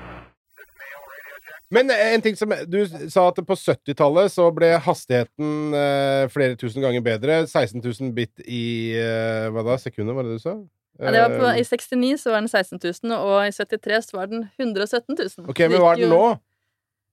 [1.74, 2.78] Men eh, en ting som Du
[3.12, 7.42] sa at på 70-tallet så ble hastigheten eh, flere tusen ganger bedre.
[7.46, 9.76] 16 000 bit i eh, Hva da?
[9.80, 10.56] Sekunder, var det du sa?
[10.98, 14.00] Ja, det var på, Eh, I 69 så var den 16 000, og i 73
[14.10, 15.48] så var den 117 000.
[15.50, 16.24] OK, men hva er den nå?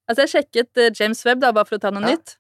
[0.10, 2.16] Altså, jeg sjekket eh, James Webb, da, bare for å ta noe Ja.
[2.16, 2.38] nytt.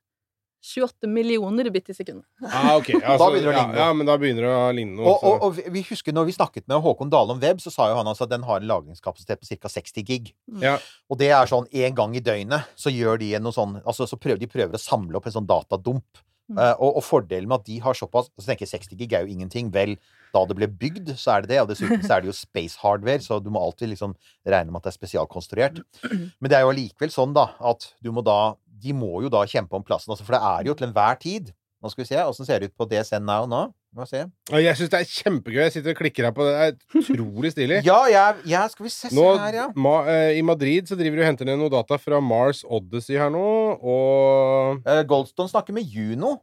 [0.66, 2.26] 28 millioner bit i sekundet.
[2.50, 2.96] Ah, okay.
[2.98, 3.86] Ja, Da begynner det å ja.
[3.86, 5.12] Ja, men da begynner det å ligne noe.
[5.14, 7.90] og, og, og vi- husker når vi snakket med Håkon Dale om web, så sa
[7.92, 9.70] jo han altså at den har en lagringskapasitet på ca.
[9.70, 10.34] 60 gig.
[10.64, 10.80] Ja.
[11.08, 14.18] Og det er sånn en gang i døgnet så gjør de noe sånn Altså så
[14.18, 16.24] prøver de prøver å samle opp en sånn datadump.
[16.52, 16.60] Mm.
[16.62, 19.26] Eh, og, og fordelen med at de har såpass Så tenker jeg 60 gig er
[19.26, 19.72] jo ingenting.
[19.74, 19.96] Vel,
[20.36, 21.62] da det ble bygd, så er det det.
[21.64, 24.14] Og dessuten så er det jo space hardware, så du må alltid liksom
[24.46, 25.82] regne med at det er spesialkonstruert.
[26.40, 28.56] Men det er jo allikevel sånn, da, at du må da
[28.86, 31.54] De må jo da kjempe om plassen, altså, for det er jo til enhver tid.
[31.82, 32.20] Nå skal vi se.
[32.22, 33.62] Åssen ser det ut på DSN Now nå?
[34.04, 34.22] Se.
[34.52, 35.60] Og jeg syns det er kjempegøy.
[35.64, 36.56] Jeg sitter og klikker her på det.
[36.56, 37.78] Det er utrolig stilig.
[37.88, 39.68] Ja, jeg, jeg Skal vi se, Nå, her, ja.
[39.80, 43.16] ma, eh, I Madrid så driver du og henter ned noe data fra Mars Odyssey
[43.16, 43.46] her nå,
[43.80, 46.36] og Eh, Goldstone snakker med Juno.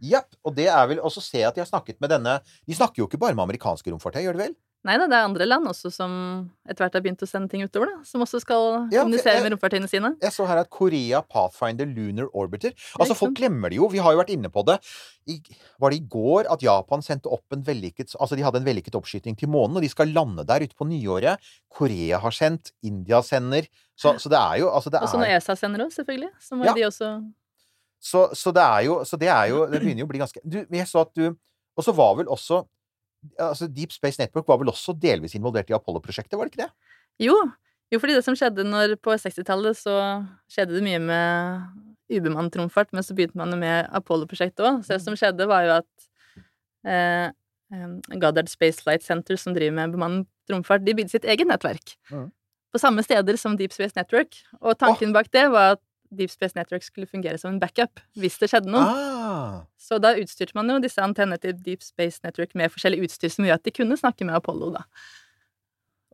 [0.00, 0.32] Japp.
[0.48, 2.72] Og det er vel Og så ser jeg at de har snakket med denne De
[2.72, 4.54] snakker jo ikke bare med amerikanske romfartøy, gjør de vel?
[4.82, 6.12] Nei da, det er andre land også som
[6.64, 7.98] etter hvert har begynt å sende ting utover, da.
[8.08, 10.16] Som også skal Ja, kommunisere jeg- med romfartøyene sine.
[10.22, 13.88] Jeg så her at Korea Pathfinder Lunar Orbiter Altså, folk glemmer det jo.
[13.88, 14.78] Vi har jo vært inne på det.
[15.28, 15.36] I,
[15.78, 18.94] var det i går at Japan sendte opp en vellykket Altså, de hadde en vellykket
[18.96, 21.36] oppskyting til månen, og de skal lande der ute på nyåret.
[21.70, 22.72] Korea har sendt.
[22.82, 23.68] India sender.
[23.94, 26.30] Så, så det er jo Altså, det Og så når er ESA sender òg, selvfølgelig.
[26.40, 26.72] Så må Ja.
[26.72, 27.32] de også
[28.00, 30.40] så, så det er jo Så det er jo Det begynner jo å bli ganske
[30.48, 31.36] Du, jeg så at du
[31.76, 32.64] Og så var vel også
[33.38, 36.94] Altså, Deep Space Network var vel også delvis involvert i Apollo-prosjektet, var det ikke det?
[37.26, 37.36] Jo.
[37.90, 39.94] Jo, fordi det som skjedde når på 60-tallet, så
[40.50, 41.64] skjedde det mye med
[42.10, 44.80] ubemannet romfart, men så begynte man med Apollo-prosjektet òg.
[44.86, 46.08] Så det som skjedde, var jo at
[46.86, 47.32] eh,
[48.16, 51.96] Goddard Space Flight Center, som driver med bemannet romfart, de bygde sitt eget nettverk.
[52.10, 52.28] Mm.
[52.70, 54.38] På samme steder som Deep Space Network.
[54.60, 58.38] Og tanken bak det var at Deep Space Network skulle fungere som en backup hvis
[58.42, 58.82] det skjedde noe.
[58.82, 63.30] Ah, Så da utstyrte man jo disse antennene til Deep Space Network med forskjellig utstyr
[63.32, 64.84] som gjør at de kunne snakke med Apollo, da.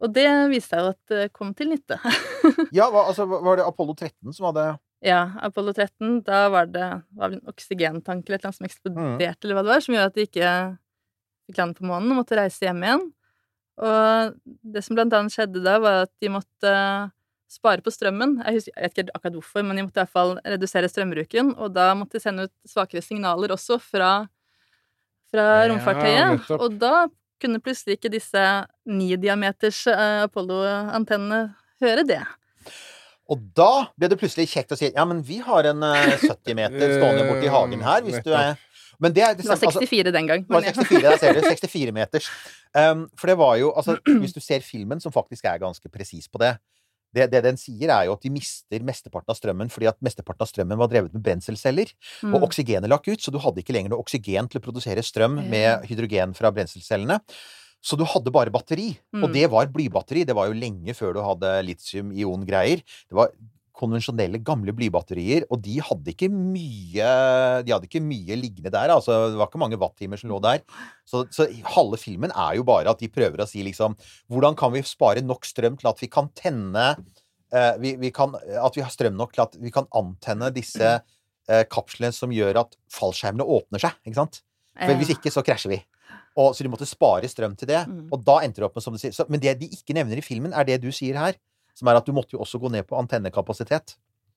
[0.04, 1.96] Og det viste seg jo at det kom til nytte.
[2.76, 4.66] ja, hva, altså, var det Apollo 13 som hadde
[5.06, 8.68] Ja, Apollo 13, da var det var vel en oksygentank eller et eller annet som
[8.68, 10.50] eksploderte, eller hva det var, som gjorde at de ikke
[11.46, 13.04] fikk land på månen og måtte reise hjem igjen.
[13.76, 16.72] Og det som blant annet skjedde da, var at de måtte
[17.48, 18.38] spare på strømmen.
[18.44, 21.52] Jeg, husker, jeg vet ikke akkurat hvorfor, men jeg måtte i hvert fall redusere strømbruken,
[21.56, 24.10] og da måtte jeg sende ut svakere signaler også fra,
[25.30, 26.50] fra Ja, romfartøyet.
[26.58, 27.06] og da
[27.42, 28.42] kunne plutselig ikke disse
[28.88, 31.42] ni-diameters eh, Apollo-antennene
[31.84, 32.22] høre det.
[33.28, 36.54] Og da ble det plutselig kjekt å si ja, men vi har en eh, 70
[36.56, 38.54] meter stående borti hagen her, hvis du er
[39.02, 40.44] Men det, er- det, Det var altså- 64 den gang.
[40.48, 40.70] Men ja.
[40.72, 41.40] 64, der ser du.
[41.52, 42.30] 64 meters.
[42.72, 46.30] Um, for det var jo Altså, hvis du ser filmen, som faktisk er ganske presis
[46.32, 46.54] på det
[47.16, 50.44] det, det den sier, er jo at de mister mesteparten av strømmen fordi at mesteparten
[50.44, 51.90] av strømmen var drevet med brenselceller.
[52.22, 52.36] Mm.
[52.36, 55.40] Og oksygenet lakk ut, så du hadde ikke lenger noe oksygen til å produsere strøm
[55.48, 57.20] med hydrogen fra brenselcellene.
[57.86, 58.88] Så du hadde bare batteri.
[59.14, 59.32] Og Mm.
[59.34, 60.24] det var blybatteri.
[60.26, 62.82] Det var jo lenge før du hadde litium-ion-greier.
[62.82, 63.30] Det var
[63.76, 67.10] konvensjonelle, gamle blybatterier, og de hadde ikke mye
[67.66, 68.92] De hadde ikke mye liggende der.
[68.94, 70.62] Altså, det var ikke mange wattimer som lå der.
[71.08, 73.96] Så, så halve filmen er jo bare at de prøver å si liksom
[74.32, 76.86] Hvordan kan vi spare nok strøm til at vi kan tenne
[77.52, 80.96] eh, vi, vi kan, At vi har strøm nok til at vi kan antenne disse
[80.96, 84.00] eh, kapslene som gjør at fallskjermene åpner seg.
[84.06, 84.42] Ikke sant?
[84.76, 85.82] For hvis ikke, så krasjer vi.
[86.36, 87.82] Og, så de måtte spare strøm til det.
[87.88, 88.08] Mm.
[88.12, 90.20] Og da endte det opp med, som du sier så, Men det de ikke nevner
[90.20, 91.38] i filmen, er det du sier her.
[91.76, 93.96] Som er at du måtte jo også gå ned på antennekapasitet.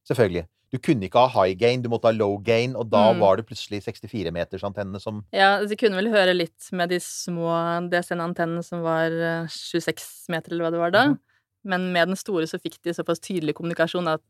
[0.10, 0.46] Selvfølgelig.
[0.70, 3.20] Du kunne ikke ha high gain, du måtte ha low gain, og da Mm.
[3.24, 7.50] var det plutselig 64-metersantennene som Ja, de kunne vel høre litt med de små
[7.90, 11.06] DSN-antennene som var eh, 26 meter, eller hva det var da.
[11.14, 11.20] mm.
[11.70, 14.22] Men med den store så fikk de såpass tydelig kommunikasjon at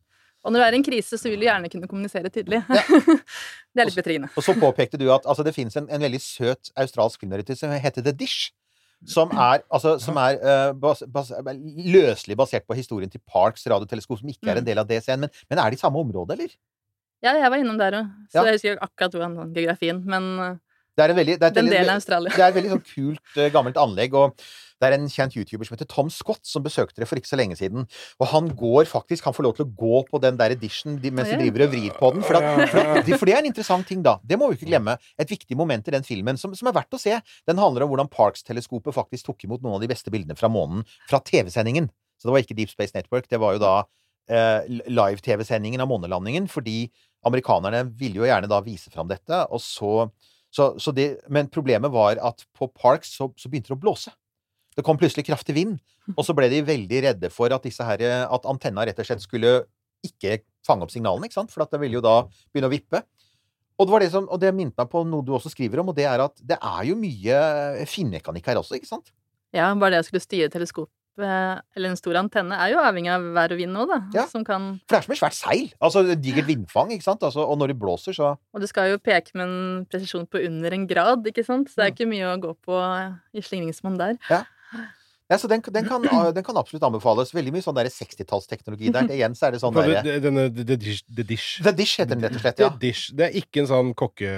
[0.46, 2.62] Og når det er en krise, så vil du gjerne kunne kommunisere tydelig.
[3.76, 4.30] det er litt betryggende.
[4.40, 7.70] Og så påpekte du at altså, det fins en, en veldig søt australsk filmnarrativ som
[7.76, 8.54] heter The Dish.
[9.08, 11.30] Som er, altså, som er uh, bas, bas,
[11.78, 14.66] løselig basert på historien til Parks radioteleskop, som ikke er en Mm.
[14.66, 15.20] del av DCN.
[15.20, 16.50] Men, men er det i samme område, eller?
[17.24, 18.44] Ja, jeg var innom der òg, så Ja.
[18.46, 20.60] jeg husker akkurat hvordan geografien, men
[20.98, 22.30] Det er en veldig, det er et den delen av Australia.
[22.36, 24.14] Det er et veldig sånn kult, eh, gammelt anlegg.
[24.14, 24.36] Og
[24.80, 27.40] Det er en kjent YouTuber som heter Tom Scott, som besøkte det for ikke så
[27.40, 27.86] lenge siden.
[28.20, 31.12] Og han går faktisk Han får lov til å gå på den der edition de,
[31.12, 32.26] mens de driver og vrir på den.
[32.26, 34.18] For, at, for, at, for det er en interessant ting, da.
[34.24, 34.96] Det må vi ikke glemme.
[35.20, 37.20] Et viktig moment i den filmen som, som er verdt å se.
[37.50, 40.86] Den handler om hvordan Parks-teleskopet faktisk tok imot noen av de beste bildene fra månen
[41.10, 41.92] fra TV-sendingen.
[42.20, 43.30] Så det var ikke Deep Space Network.
[43.32, 43.76] Det var jo da
[44.32, 46.90] eh, live-TV-sendingen av månelandingen, fordi
[47.28, 50.08] amerikanerne ville jo gjerne da vise fram dette, og så,
[50.54, 54.14] så, så det, Men problemet var at på Parks så, så begynte det å blåse.
[54.80, 55.78] Det kom plutselig kraftig vind,
[56.16, 59.24] og så ble de veldig redde for at, disse her, at antenna rett og slett
[59.26, 59.58] skulle
[60.08, 61.52] ikke fange opp signalene, ikke sant?
[61.52, 62.22] for at det ville jo da
[62.54, 63.02] begynne å vippe.
[63.80, 65.92] Og det, var det, som, og det minnet meg på noe du også skriver om,
[65.92, 67.42] og det er at det er jo mye
[67.88, 69.12] finmekanikk her også, ikke sant?
[69.56, 73.24] Ja, bare det å skulle styre teleskop, eller en stor antenne, er jo avhengig av
[73.36, 73.98] vær og vind nå, da.
[74.16, 74.24] Ja.
[74.32, 75.66] Som kan For det er som et svært seil.
[75.84, 77.24] Altså digert vindfang, ikke sant?
[77.28, 80.40] Altså, og når det blåser, så Og du skal jo peke med en presisjon på
[80.48, 81.68] under en grad, ikke sant?
[81.72, 81.98] Så det er Mm.
[81.98, 82.80] ikke mye å gå på
[83.36, 84.16] i slingringsmonn der.
[84.30, 84.44] Ja,
[85.38, 87.34] så den, den, kan, den kan absolutt anbefales.
[87.38, 89.12] Veldig mye sånn der 60-tallsteknologi der.
[89.14, 91.60] Igjen så er det sånn derre The Dish, the dish.
[91.66, 92.72] The Dish heter den rett og slett, ja.
[92.82, 93.12] Dish.
[93.14, 94.32] Det er ikke en sånn kokke...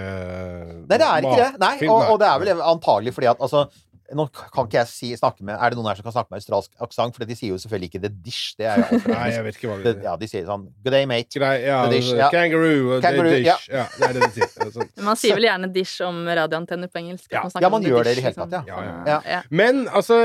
[0.89, 1.53] Nei, det er ikke det.
[1.63, 3.69] Nei, og, og det er vel antagelig fordi at altså
[4.17, 6.41] nå kan ikke jeg si, snakke med Er det noen her som kan snakke med
[6.41, 7.15] australsk aksent?
[7.15, 8.55] For de sier jo selvfølgelig ikke 'the dish'.
[8.59, 10.03] Det er jo Nei, jeg vet ikke hva det, er.
[10.07, 11.37] Ja, de sier sånn 'good day, mate'.
[11.37, 12.29] Grei, ja, The dish, altså, ja.
[12.33, 13.55] Kangaroo Kangaroo, the ja.
[13.55, 13.69] dish.
[13.71, 13.85] Ja.
[13.97, 14.51] det er det de sier.
[14.55, 14.91] Det er sånn.
[15.07, 17.27] Man sier vel gjerne dish om radioantenner på engelsk.
[17.31, 17.43] Ja.
[17.47, 18.63] man, Ja, man gjør dish, det i det hele tatt, ja.
[18.65, 19.19] Så, Ja, ja.
[19.37, 19.41] ja.
[19.49, 20.21] Men altså,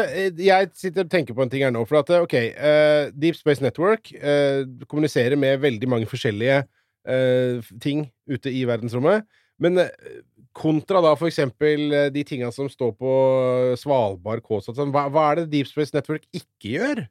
[0.51, 1.85] jeg sitter og tenker på en ting her nå.
[1.89, 8.09] For at, OK, uh, Deep Space Network uh, kommuniserer med veldig mange forskjellige uh, ting
[8.31, 9.27] ute i verdensrommet.
[9.63, 9.81] Men
[10.57, 13.13] kontra da eksempel eh, de tinga som står på
[13.81, 14.77] Svalbard, KSAT.
[14.79, 17.07] sånn, hva, hva er det Deep Space Network ikke gjør?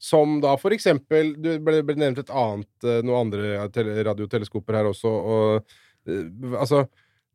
[0.00, 5.12] Som da eksempel Du ble, ble nevnt et annet eh, noen andre radioteleskoper her også,
[5.12, 5.72] og
[6.08, 6.86] eh, altså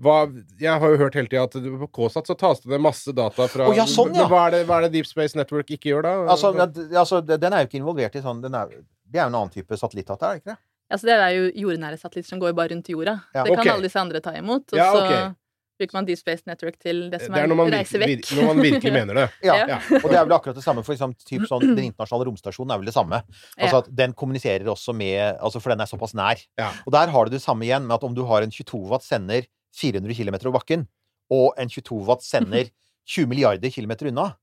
[0.03, 0.25] hva,
[0.59, 3.45] jeg har jo hørt hele tida at på KSAT så tas det ned masse data
[3.47, 4.25] fra oh, ja, sånn, ja.
[4.25, 6.15] Men hva er, det, hva er det Deep Space Network ikke gjør, da?
[6.33, 6.67] Altså, ja,
[6.99, 8.73] altså, den er jo ikke involvert i sånn den er,
[9.07, 10.59] Det er jo en annen type satellittdata, er det ikke det?
[10.91, 13.17] Ja, så det er jo jordnære satellitter som går bare rundt jorda.
[13.33, 14.69] Ja, det kan alle disse andre ta imot.
[14.73, 15.33] Og Ja, så
[15.79, 18.29] bruker man Deep Space Network til det som det er, er reise vekk.
[18.37, 19.25] når man virkelig mener det.
[19.49, 19.55] Ja.
[19.67, 19.79] Ja.
[19.97, 22.79] Og det er vel akkurat det samme for eksempel, typ sånn, Den internasjonale romstasjonen er
[22.79, 23.19] vel det samme.
[23.57, 23.81] Altså Ja.
[23.81, 26.39] at Den kommuniserer også med altså For den er såpass nær.
[26.57, 26.69] Ja.
[26.85, 29.03] Og der har du det samme igjen med at om du har en 22 watt
[29.03, 29.43] sender
[29.75, 30.87] 400 km over bakken,
[31.29, 32.69] og en 22 watt sender
[33.09, 34.35] 20 milliarder km unna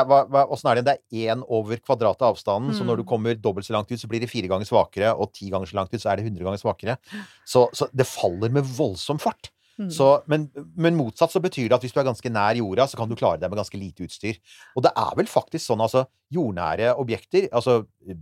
[0.00, 0.84] er, hva, hva, er det?
[0.86, 3.08] Det er én over kvadratet av avstanden, så når du Mm.
[3.08, 5.76] kommer dobbelt så langt ut, så blir det fire ganger svakere, og ti ganger så
[5.76, 6.96] langt ut, så er det 100 ganger svakere.
[7.46, 9.50] Så, så det faller med voldsom fart.
[9.78, 9.90] Mm.
[9.90, 12.96] Så, men, men motsatt så betyr det at hvis du er ganske nær jorda, så
[12.96, 14.38] kan du klare deg med ganske lite utstyr.
[14.76, 17.80] Og det er vel faktisk sånn, altså, jordnære objekter Altså,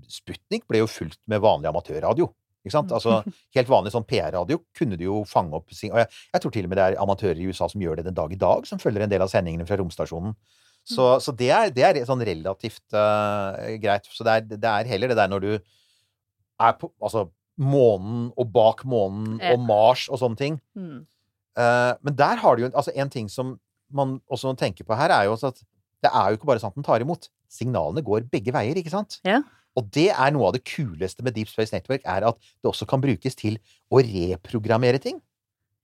[0.09, 2.31] Sputnik ble jo fulgt med vanlig amatørradio.
[2.63, 2.93] Ikke sant?
[2.95, 3.19] Altså,
[3.57, 5.91] helt vanlig sånn PR-radio kunne du jo fange opp sin.
[5.93, 8.07] Og jeg, jeg tror til og med det er amatører i USA som gjør det
[8.07, 10.37] den dag i dag, som følger en del av sendingene fra romstasjonen.
[10.83, 14.09] Så, så det, er, det er sånn relativt uh, greit.
[14.11, 17.29] Så det er, det er heller det der når du er på Altså
[17.62, 20.57] månen og bak månen og Mars og sånne ting.
[20.79, 21.03] Mm.
[21.59, 23.57] Uh, men der har du jo altså en ting som
[23.92, 25.61] man også tenker på her, er jo at
[26.03, 27.29] det er jo ikke bare sånn at den tar imot.
[27.53, 29.21] Signalene går begge veier, ikke sant?
[29.27, 29.42] Ja.
[29.79, 32.88] Og det er noe av det kuleste med Deep Space Network, er at det også
[32.88, 33.61] kan brukes til
[33.92, 35.21] å reprogrammere ting.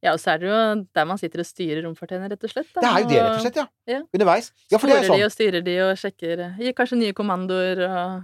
[0.02, 2.68] Ja, og så er det jo der man sitter og styrer romfartøyene, rett og slett.
[2.74, 2.80] da.
[2.80, 3.66] Det er jo det, rett og slett, ja.
[3.90, 4.00] Ja.
[4.14, 4.52] Underveis.
[4.70, 5.24] Ja, er Sporer de sånn.
[5.26, 8.22] og styrer de og sjekker Gir kanskje nye kommandoer og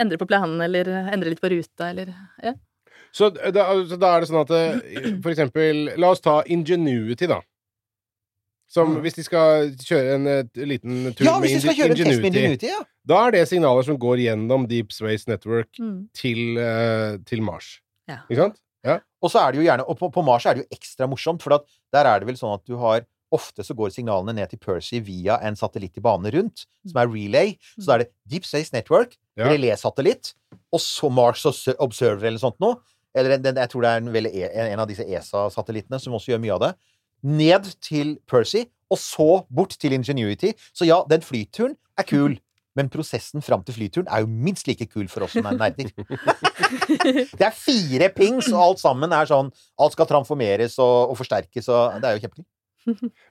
[0.00, 2.54] endrer på planen eller endrer litt på ruta eller Ja.
[3.14, 7.26] Så da, så da er det sånn at eh, For eksempel La oss ta Ingenuity,
[7.30, 7.40] da.
[8.66, 9.02] Som Mm.
[9.04, 11.90] hvis de skal kjøre en eh, liten tur Ja, med hvis vi skal Inge- kjøre
[11.90, 12.80] en test med Ingenuity, ja.
[13.06, 16.08] Da er det signaler som går gjennom Deep Space Network Mm.
[16.14, 17.80] til, eh, til Mars.
[18.08, 18.22] Ja.
[18.30, 18.56] Ikke sant?
[19.24, 21.40] Og så er det jo gjerne Og på, på Mars er det jo ekstra morsomt,
[21.42, 21.62] for at
[21.94, 25.00] der er det vel sånn at du har Ofte så går signalene ned til Percy
[25.02, 27.56] via en satellitt i bane rundt, som er relay.
[27.80, 29.48] Så da er det Deep Space Network, Ja.
[29.50, 30.34] relé-satellitt,
[30.70, 31.42] og så Mars
[31.80, 32.76] Observer eller sånt noe.
[33.16, 36.14] Eller en, den, jeg tror det er en, e- en, en av disse ESA-satellittene som
[36.14, 36.70] også gjør mye av det.
[37.24, 40.52] Ned til Percy, og så bort til Ingenuity.
[40.76, 42.38] Så ja, den flyturen er kul.
[42.74, 45.92] Men prosessen fram til flyturen er jo minst like kul for oss som er nerder.
[47.38, 51.70] Det er fire pings, og alt sammen er sånn Alt skal transformeres og, og forsterkes,
[51.70, 52.50] og det er jo kjempekult.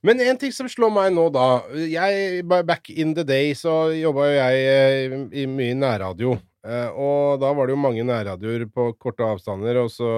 [0.07, 4.29] Men en ting som slår meg nå, da jeg, Back in the day så jobba
[4.29, 6.37] jo jeg eh, i mye nærradio.
[6.63, 10.13] Eh, og da var det jo mange nærradioer på korte avstander, og så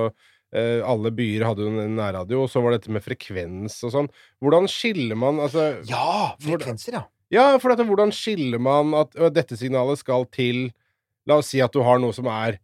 [0.56, 3.96] eh, alle byer hadde jo en nærradio, og så var det dette med frekvens og
[3.98, 4.10] sånn.
[4.44, 6.36] Hvordan skiller man altså Ja!
[6.46, 7.06] Frekvenser, ja.
[7.34, 10.68] Ja, for dette, hvordan skiller man at dette signalet skal til
[11.26, 12.60] La oss si at du har noe som er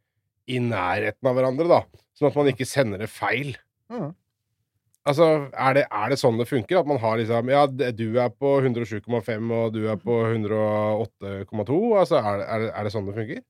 [0.52, 1.80] i nærheten av hverandre, da.
[2.14, 3.56] Sånn at man ikke sender det feil.
[3.90, 4.12] Mm.
[5.10, 5.26] Altså,
[5.58, 6.78] er det, er det sånn det funker?
[6.84, 11.80] At man har liksom Ja, du er på 107,5, og du er på 108,2?
[11.98, 13.42] Altså, er, det- er, det- er det sånn det funker?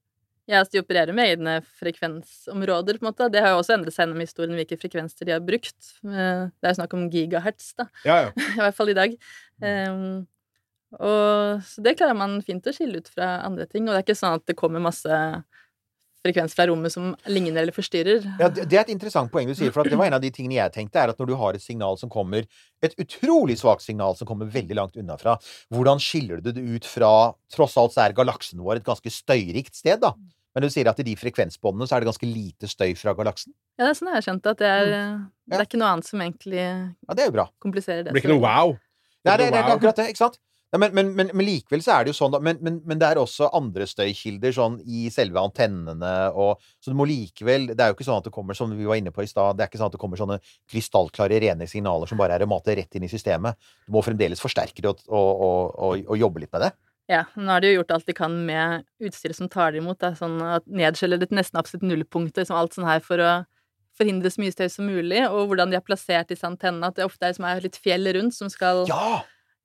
[0.48, 3.28] Ja, så de opererer med egne frekvensområder, på en måte.
[3.32, 5.92] Det har jo også endret seg gjennom historien hvilke frekvenser de har brukt.
[6.04, 7.86] Eh, Det er jo snakk om gigahertz, da.
[8.06, 8.32] Ja, ja.
[8.56, 9.14] I hvert fall i dag.
[9.62, 10.28] Um,
[11.00, 13.88] og så det klarer man fint å skille ut fra andre ting.
[13.88, 15.20] Og det er ikke sånn at det kommer masse
[16.22, 18.26] frekvens fra rommet som ligner eller forstyrrer.
[18.40, 20.22] Ja, det det er et interessant poeng du sier, for at det var en av
[20.22, 22.46] de tingene jeg tenkte, er at når du har et signal som kommer,
[22.86, 25.38] et utrolig svakt signal som kommer veldig langt unna fra,
[25.74, 29.76] hvordan skiller du det ut fra Tross alt så er galaksen vår et ganske støyrikt
[29.76, 30.14] sted, da.
[30.54, 33.56] Men du sier at i de frekvensbåndene så er det ganske lite støy fra galaksen.
[33.80, 34.48] Ja, det er sånn jeg har skjønt.
[34.52, 35.58] At det er, det Ja.
[35.58, 37.50] er ikke noe annet som egentlig Ja, det er jo bra.
[37.64, 38.12] kompliserer det.
[38.12, 38.74] Det blir ikke noe wow.
[39.26, 39.76] Nei, det, det, det er wow.
[39.78, 40.38] akkurat det, ikke sant?
[40.72, 42.40] Nei, men, men, men, men likevel så er det jo sånn, da.
[42.44, 46.96] Men, men, men det er også andre støykilder sånn i selve antennene og Så det
[46.96, 49.26] må likevel Det er jo ikke sånn at det kommer, som vi var inne på
[49.26, 50.40] i stad, det er ikke sånn at det kommer sånne
[50.72, 53.60] krystallklare, rene signaler som bare er å mate rett inn i systemet.
[53.84, 56.72] Du må fremdeles forsterke det og, og, og, og, og jobbe litt med det.
[57.12, 60.00] Ja, nå har de jo gjort alt de kan med utstyret som tar det imot.
[60.00, 63.20] Det er sånn at Nedskjeller det til nesten absolutt nullpunktet, liksom alt sånn her for
[63.20, 63.34] å
[64.00, 66.88] forhindre så mye støy som mulig, og hvordan de har plassert disse antennene.
[66.88, 69.20] At det ofte er, liksom, er litt fjell rundt som skal Ja!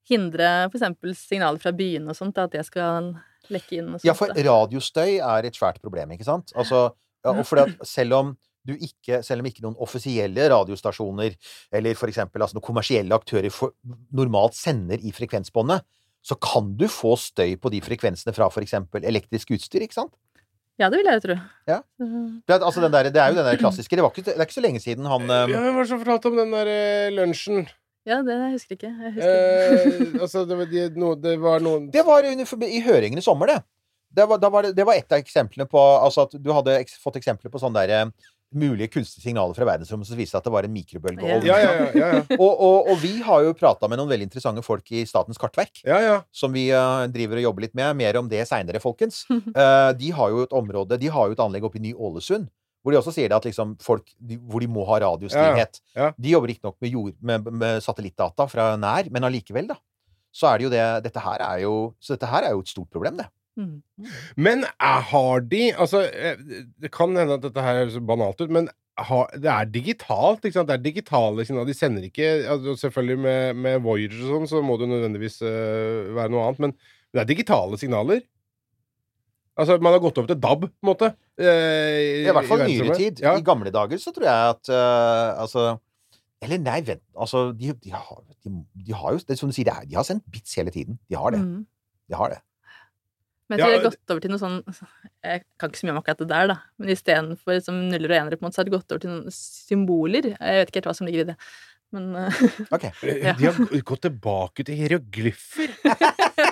[0.09, 0.85] Hindre f.eks.
[1.19, 3.13] signaler fra byene og sånt, da, at det skal
[3.53, 4.07] lekke inn og sånt.
[4.09, 6.53] Ja, for radiostøy er et svært problem, ikke sant?
[6.57, 6.89] Altså,
[7.25, 8.35] ja, og fordi at selv om
[8.67, 11.37] du ikke, selv om ikke noen offisielle radiostasjoner
[11.77, 13.71] eller for eksempel altså noen kommersielle aktører for,
[14.11, 15.85] normalt sender i frekvensbåndet,
[16.27, 20.11] så kan du få støy på de frekvensene fra for eksempel elektrisk utstyr, ikke sant?
[20.77, 21.35] Ja, det vil jeg jo tro.
[21.65, 21.79] Ja.
[21.97, 24.45] Det altså den der, det er jo den der klassiske Det, var ikke, det er
[24.45, 26.69] ikke så lenge siden han Ja, eh, Hvem var det som fortalte om den der
[26.69, 27.65] eh, lunsjen?
[28.07, 28.91] Ja, det jeg husker ikke.
[28.91, 30.05] Jeg husker ikke.
[30.07, 33.25] Eh, altså, det var, de, no, det var noen Det var under, i høringen i
[33.25, 33.59] sommer, det.
[34.17, 36.95] Det var, det, var det, var et av eksemplene på Altså at du hadde eks,
[37.03, 40.53] fått eksempler på sånne der, eh, mulige kunstige signaler fra verdensrommet som viste at det
[40.53, 41.43] var en mikrobølgeovn.
[41.45, 41.87] Ja, ja, ja.
[41.91, 42.21] ja, ja.
[42.43, 45.81] Og, og, og vi har jo prata med noen veldig interessante folk i Statens kartverk,
[45.83, 46.15] ja, ja.
[46.31, 47.91] som vi uh, driver og jobber litt med.
[47.99, 49.25] Mer om det seinere, folkens.
[49.29, 52.47] Uh, de har jo et område De har jo et anlegg oppe i Ny-Ålesund.
[52.83, 55.81] Hvor de også sier det at liksom folk de, Hvor de må ha radiostillhet.
[55.95, 56.11] Ja, ja.
[56.17, 59.79] De jobber riktignok med, jord- med, med satellittdata fra nær, men allikevel, da.
[60.31, 62.71] Så er det jo det Dette her er jo Så dette her er jo et
[62.71, 63.27] stort problem, det.
[63.57, 63.81] Mm.
[64.37, 66.37] Men er, har de Altså, eh,
[66.77, 70.55] det kan hende at dette her høres banalt ut, men har, det er digitalt, ikke
[70.57, 70.69] sant?
[70.71, 71.69] Det er digitale signaler.
[71.69, 76.15] De sender ikke altså Selvfølgelig med, med Voyager og sånn, så må det nødvendigvis uh,
[76.17, 76.73] være noe annet, men
[77.13, 78.23] det er digitale signaler.
[79.57, 81.11] Altså, man har gått over til DAB, på en måte.
[81.41, 83.21] eh, I hvert fall i nyere tid.
[83.25, 83.35] Ja.
[83.37, 85.63] I gamle dager så tror jeg at uh, Altså
[86.41, 88.53] Eller nei, vent Altså, de, de, har, de,
[88.85, 90.99] de har jo Det som du sier, det er, de har sendt bits hele tiden.
[91.09, 91.41] De har det.
[91.41, 91.65] Mm.
[92.07, 92.41] De har det.
[93.47, 94.57] Men jeg tror Ja, det har gått over til noe sånn
[95.23, 96.57] Jeg kan ikke så mye om akkurat det der, da.
[96.77, 99.13] Men istedenfor liksom nuller og enere, på en måte, så har det gått over til
[99.13, 100.29] noen symboler.
[100.35, 101.37] Jeg vet ikke helt hva som ligger i det.
[101.95, 102.43] Men uh,
[102.75, 102.91] okay.
[103.25, 103.33] Ja.
[103.39, 105.73] De har gått tilbake til hieroglyffer.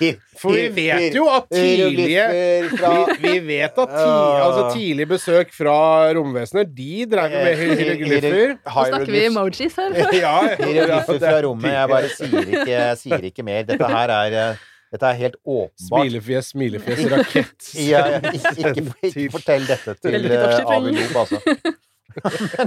[0.42, 4.08] For vi vet jo at tidlige vi, vi vet at ti,
[4.42, 5.76] altså tidlig besøk fra
[6.16, 8.54] romvesener, de drev med Eh, hieroglyffer.
[8.64, 9.96] nå snakker vi emojis her.
[10.24, 11.70] Ja, Hieroglyffer fra rommet.
[11.74, 13.64] Jeg bare sier ikke, jeg sier ikke mer.
[13.68, 16.02] Dette her er eh, Dette er helt åpenbart.
[16.04, 17.68] Smilefjes, smilefjes, rakett.
[17.80, 20.72] Ja, ja, ikke, ikke, ikke fortell dette til Veldig litt uh, oppskjøring.
[20.76, 21.38] Avi Lob, altså.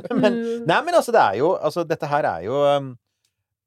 [0.10, 2.88] men, men, nei, men altså, det er jo Altså, dette her er jo um,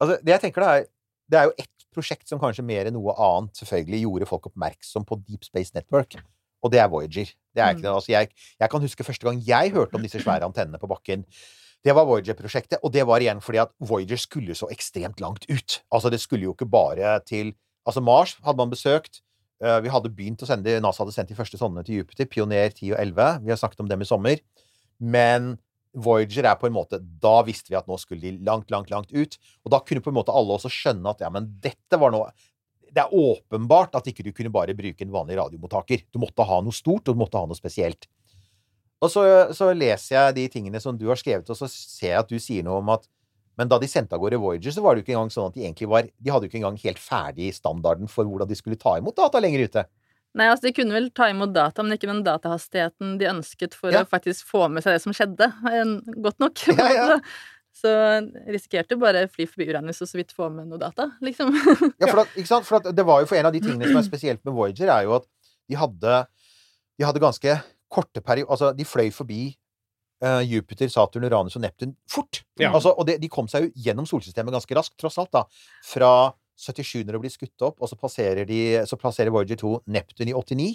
[0.02, 0.88] Altså, det jeg tenker det er
[1.30, 5.06] Det er jo ett prosjekt som kanskje mer enn noe annet selvfølgelig gjorde folk oppmerksom
[5.08, 6.18] på Deep Space Network,
[6.62, 7.30] og det er Voyager.
[7.54, 7.92] Det er ikke det.
[7.92, 11.24] Altså, jeg, jeg kan huske første gang jeg hørte om disse svære antennene på bakken.
[11.84, 15.80] Det var Voyager-prosjektet, og det var igjen fordi at Voyager skulle så ekstremt langt ut.
[15.94, 17.54] Altså, det skulle jo ikke bare til
[17.88, 19.22] Altså, Mars hadde man besøkt.
[19.64, 22.68] Eh, vi hadde begynt å sende NASA hadde sendt de første sondene til Jupiter, Pioner
[22.68, 23.38] 10 og 11.
[23.46, 24.42] Vi har snakket om dem i sommer.
[25.00, 25.54] Men
[26.04, 29.12] Voyager er på en måte Da visste vi at nå skulle de langt, langt, langt
[29.12, 29.38] ut.
[29.64, 32.30] Og da kunne på en måte alle også skjønne at ja, men dette var noe
[32.88, 36.06] Det er åpenbart at ikke du kunne bare bruke en vanlig radiomottaker.
[36.12, 38.08] Du måtte ha noe stort, og du måtte ha noe spesielt.
[38.98, 39.22] Og så,
[39.54, 42.38] så leser jeg de tingene som du har skrevet, og så ser jeg at du
[42.42, 43.06] sier noe om at
[43.58, 45.56] men da de sendte av gårde Voyager, så var det jo ikke engang sånn at
[45.56, 48.78] de egentlig var De hadde jo ikke engang helt ferdig standarden for hvordan de skulle
[48.78, 49.82] ta imot data lenger ute.
[50.36, 53.90] Nei, altså De kunne vel ta imot data, men ikke den datahastigheten de ønsket for
[53.94, 54.02] Ja.
[54.04, 55.48] å faktisk få med seg det som skjedde.
[55.72, 56.58] eh, Godt nok.
[56.78, 57.20] Ja, ja.
[57.78, 57.90] Så
[58.50, 61.52] risikerte bare fly forbi Uranus og så vidt få med noe data, liksom.
[62.00, 62.66] Ja, for, at, ikke sant?
[62.66, 64.90] for at det var jo for en av de tingene som er spesielt med Voyager,
[64.90, 65.28] er jo at
[65.70, 66.16] de hadde,
[66.98, 67.54] de hadde ganske
[67.88, 69.54] korte perioder Altså, de fløy forbi
[70.24, 72.42] uh, Jupiter, Saturn, Uranus og Neptun fort.
[72.58, 72.72] Ja.
[72.74, 75.44] Altså, og det, de kom seg jo gjennom solsystemet ganske raskt, tross alt, da.
[75.86, 76.10] Fra
[76.58, 80.30] 77 når det blir skutt opp, og så plasserer, de, så plasserer Voyager 2 Neptun
[80.30, 80.68] i 89.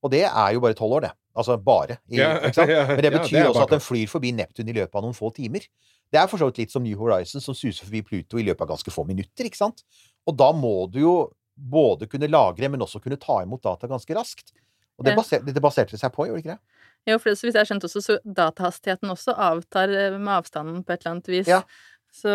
[0.00, 1.12] Og det er jo bare tolv år, det.
[1.36, 2.00] Altså bare.
[2.10, 2.72] I, Ja, ikke sant?
[2.74, 4.96] ja, Men det ja, betyr det er også at den flyr forbi Neptun i løpet
[4.96, 5.66] av noen få timer.
[6.10, 8.64] Det er for så vidt litt som New Horizons, som suser forbi Pluto i løpet
[8.64, 9.84] av ganske få minutter, ikke sant?
[10.26, 11.14] Og da må du jo
[11.54, 14.54] både kunne lagre, men også kunne ta imot data ganske raskt.
[14.98, 16.80] Og det, baser, det baserte det seg på, gjorde det ikke det?
[17.08, 20.32] Jo, for hvis så vidt jeg har skjønt også, så datahastigheten også avtar eh, med
[20.34, 21.48] avstanden på et eller annet vis.
[21.48, 21.62] Ja.
[22.12, 22.34] Så,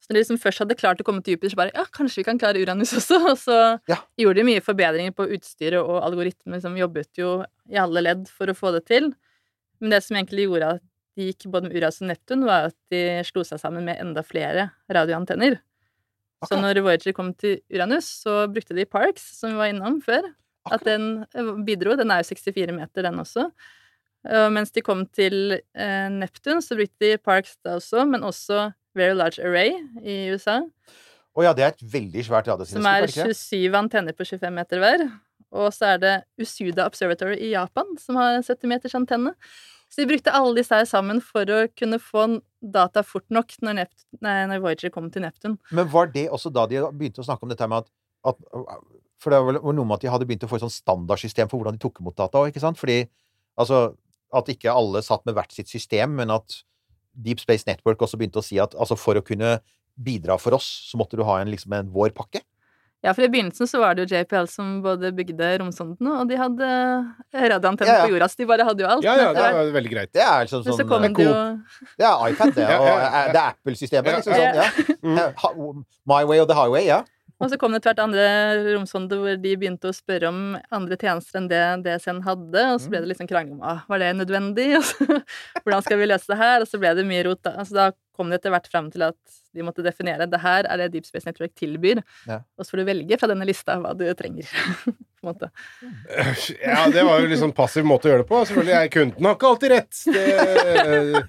[0.00, 2.20] så når de liksom først hadde klart å komme til Jupiter, så bare ja, kanskje
[2.20, 3.16] vi kan klare Uranus også.
[3.32, 3.56] Og så
[3.90, 3.96] Ja.
[4.20, 7.30] gjorde de mye forbedringer på utstyret, og algoritmer som jobbet jo
[7.70, 9.12] i alle ledd for å få det til.
[9.80, 10.82] Men det som egentlig gjorde at
[11.16, 14.22] de gikk både med Uranus og Neptun, var at de slo seg sammen med enda
[14.22, 15.58] flere radioantenner.
[16.44, 20.28] Så når Voyager kom til Uranus, så brukte de Parks, som vi var innom før.
[20.70, 21.96] At den eh, bidro.
[21.96, 23.46] Den er jo 64 meter, den også.
[24.26, 28.72] Og mens de kom til eh, Neptun, så brukte de Parks da også, men også
[28.96, 30.62] Very Large Array i USA.
[31.36, 33.36] Å ja, det er et veldig svært Som er er det ikke det?
[33.36, 35.06] 27 antenner på 25 meter hver.
[35.56, 39.34] Og så er det Usuda Observatory i Japan, som har 70 meters antenne.
[39.92, 42.26] Så de brukte alle disse her sammen for å kunne få
[42.60, 45.54] data fort nok når, Nept nei, når Voyager kom til Neptun.
[45.70, 47.92] Men var det også da de begynte å snakke om dette med at,
[48.32, 48.40] at
[49.22, 51.60] For det var noe med at de hadde begynt å få et sånn standardsystem for
[51.60, 52.80] hvordan de tok imot data òg, ikke sant?
[52.80, 53.04] Fordi
[53.60, 53.84] altså
[54.34, 56.58] At ikke alle satt med hvert sitt system, men at
[57.16, 59.56] Deep Space Network også begynte å si at altså for å kunne
[59.96, 62.42] bidra for oss, så måtte du ha en, liksom en vår pakke.
[63.04, 66.38] Ja, for i begynnelsen så var det jo JPL som både bygde romsondene, og de
[66.40, 66.68] hadde
[67.36, 68.06] radioantenner Ja, ja.
[68.08, 69.04] på jorda, så de bare hadde jo alt.
[69.06, 70.12] Ja, ja, det var veldig greit.
[70.16, 71.34] Det er sånn, sånn kom eh, det jo
[72.00, 72.66] Det er iPad, det.
[72.80, 73.10] Og ja, ja.
[73.10, 74.34] eh, det er Apple-systemet, liksom.
[74.40, 74.70] ja.
[74.72, 75.28] Sånn, ja.
[75.36, 75.84] Mm.
[76.08, 77.04] My way or the highway, ja.
[77.36, 78.22] Og så kom det tvert andre
[78.70, 80.38] romsonder hvor de begynte å spørre om
[80.72, 84.00] andre tjenester enn det DSN hadde, og så ble det liksom krangel om ah, var
[84.00, 85.20] det nødvendig, og så,
[85.60, 87.42] hvordan skal vi løse det her, og så ble det mye rot.
[87.44, 87.52] Da.
[87.60, 89.16] Altså, da kom det etter hvert fram til at
[89.56, 92.42] de måtte definere det her er det Deep Space Network tilbyr, Ja.
[92.58, 94.48] og så får du velge fra denne lista hva du trenger.
[95.16, 95.48] på en måte.
[96.60, 98.40] Ja, det var jo litt sånn passiv måte å gjøre det på.
[98.46, 100.00] Selvfølgelig, jeg, Kunden har ikke alltid rett.
[100.12, 101.22] Det,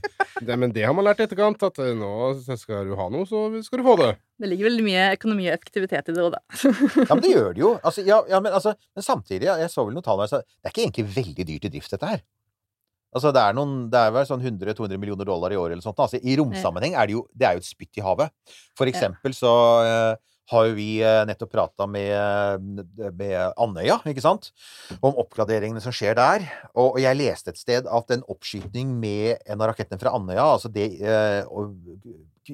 [0.49, 2.11] det, men det har man lært i etterkant, at eh, nå
[2.59, 4.11] skal du ha noe, så skal du få det.
[4.37, 6.43] Det ligger veldig mye økonomi og effektivitet i det òg, da.
[7.07, 7.71] Ja, men det gjør det jo.
[7.81, 10.67] Altså, ja, ja, men, altså, men samtidig, jeg så vel noen tall her, så det
[10.69, 12.21] er ikke egentlig veldig dyrt i drift, dette her.
[13.15, 15.99] Altså, det er, noen, det er vel sånn 100-200 millioner dollar i året eller sånt.
[16.03, 18.33] Altså, I romsammenheng er det jo det er jo et spytt i havet.
[18.77, 19.53] For eksempel så
[19.87, 22.85] uh, har jo vi eh, nettopp prata med,
[23.19, 24.51] med Andøya, ikke sant?
[25.01, 26.45] Om oppgraderingene som skjer der.
[26.71, 30.45] Og, og jeg leste et sted at en oppskyting med en av rakettene fra Andøya,
[30.53, 31.43] altså det uh,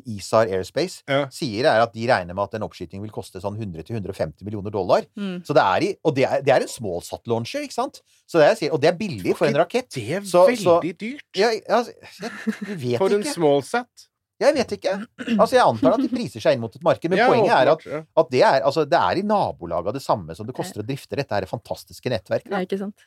[0.01, 1.27] ISAR Airspace, Ja.
[1.29, 5.05] sier er at de regner med at en oppskyting vil koste sånn 100-150 millioner dollar.
[5.17, 5.43] Mm.
[5.45, 8.01] Så det er i, og det er, det er en smallsat launcher, ikke sant?
[8.27, 9.89] Så det er, sier, og det er billig for en rakett.
[9.93, 11.23] Det er Så- så- veldig dyrt.
[11.35, 12.31] Ja, altså, jeg,
[12.67, 13.33] jeg vet For en ikke.
[13.35, 14.09] smallsat.
[14.41, 14.93] Jeg vet ikke.
[15.39, 17.69] Altså, jeg antar at de priser seg inn mot et marked, men Ja, poenget er
[17.71, 17.85] at,
[18.17, 20.85] at det, er, altså, det er i nabolaget av det samme som det koster å
[20.87, 22.49] drifte dette her fantastiske nettverket.
[22.51, 23.05] Ja, ikke sant?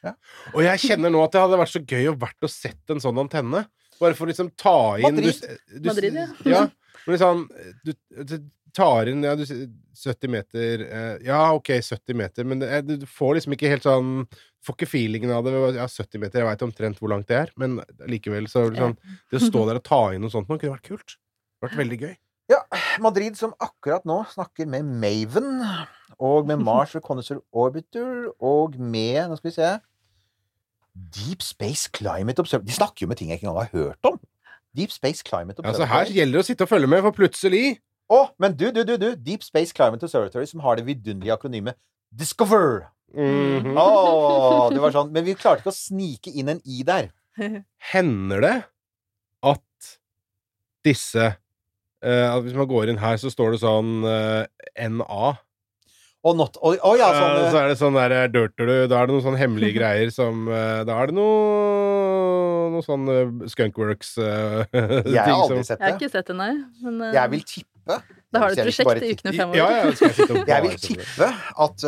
[0.54, 3.02] Og jeg kjenner nå at det hadde vært så gøy å vært og sett en
[3.02, 3.66] sånn antenne.
[4.00, 5.40] Bare for å liksom ta inn Madrid.
[5.40, 6.28] Du, du, Madrid, ja.
[6.56, 6.66] ja.
[7.06, 7.46] Liksom
[7.86, 7.92] du,
[8.26, 8.36] du
[8.76, 13.38] tar inn ja, du, 70 meter eh, Ja, OK, 70 meter, men det, du får
[13.38, 14.12] liksom ikke helt sånn
[14.66, 15.52] Får ikke feelingen av det.
[15.76, 17.76] Ja, 70 meter, jeg veit omtrent hvor langt det er, men
[18.10, 18.96] likevel så liksom,
[19.30, 21.14] det å stå der og ta inn noe sånt nå kunne vært kult.
[21.14, 22.16] Det vært veldig gøy.
[22.50, 22.58] Ja,
[23.02, 25.62] Madrid som akkurat nå snakker med Maven,
[26.18, 29.70] og med Mars Reconnaissance Orbiter, og med Nå skal vi se
[30.96, 34.20] Deep Space Climate Observatory De snakker jo med ting jeg ikke engang har hørt om!
[34.76, 37.78] Deep Space Climate Altså, her gjelder det å sitte og følge med, for plutselig
[38.12, 39.08] Å, men du, du, du, du!
[39.16, 41.78] Deep Space Climate Observatory, som har det vidunderlige akronymet
[42.12, 42.88] Discover!
[43.14, 43.78] Mm -hmm.
[43.78, 47.12] oh, det var sånn Men vi klarte ikke å snike inn en i der.
[47.92, 48.56] Hender det
[49.42, 49.98] at
[50.84, 51.36] disse
[52.04, 54.44] uh, at Hvis man går inn her, så står det sånn uh,
[54.76, 55.36] NA.
[56.26, 58.98] Og not og, og ja, sånn uh, så er det sånn der eh, dirter-du, Da
[58.98, 63.46] er det noen sånne hemmelige greier som uh, Da er det noe Noe sånn uh,
[63.52, 65.86] Skunkworks-ting Jeg har aldri sett det.
[65.86, 66.52] Jeg har ikke sett det, nei.
[66.82, 67.72] Men Jeg vil tippe
[68.34, 69.60] da har du et prosjekt i ukene fremover.
[69.60, 71.28] Ja, ja, jeg Jeg vil tippe
[71.62, 71.84] at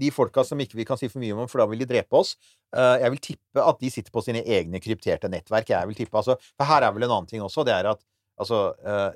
[0.00, 2.16] de folka som ikke vi kan si for mye om, for da vil de drepe
[2.16, 2.30] oss
[2.72, 5.68] Jeg vil tippe at de sitter på sine egne krypterte nettverk.
[5.74, 7.66] Jeg vil tippe, altså, For her er vel en annen ting også.
[7.68, 8.00] Det er at
[8.40, 8.62] altså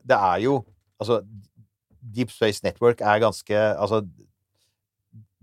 [0.04, 0.60] Det er jo
[1.00, 1.22] Altså
[2.12, 4.02] Deep Space Network er ganske Altså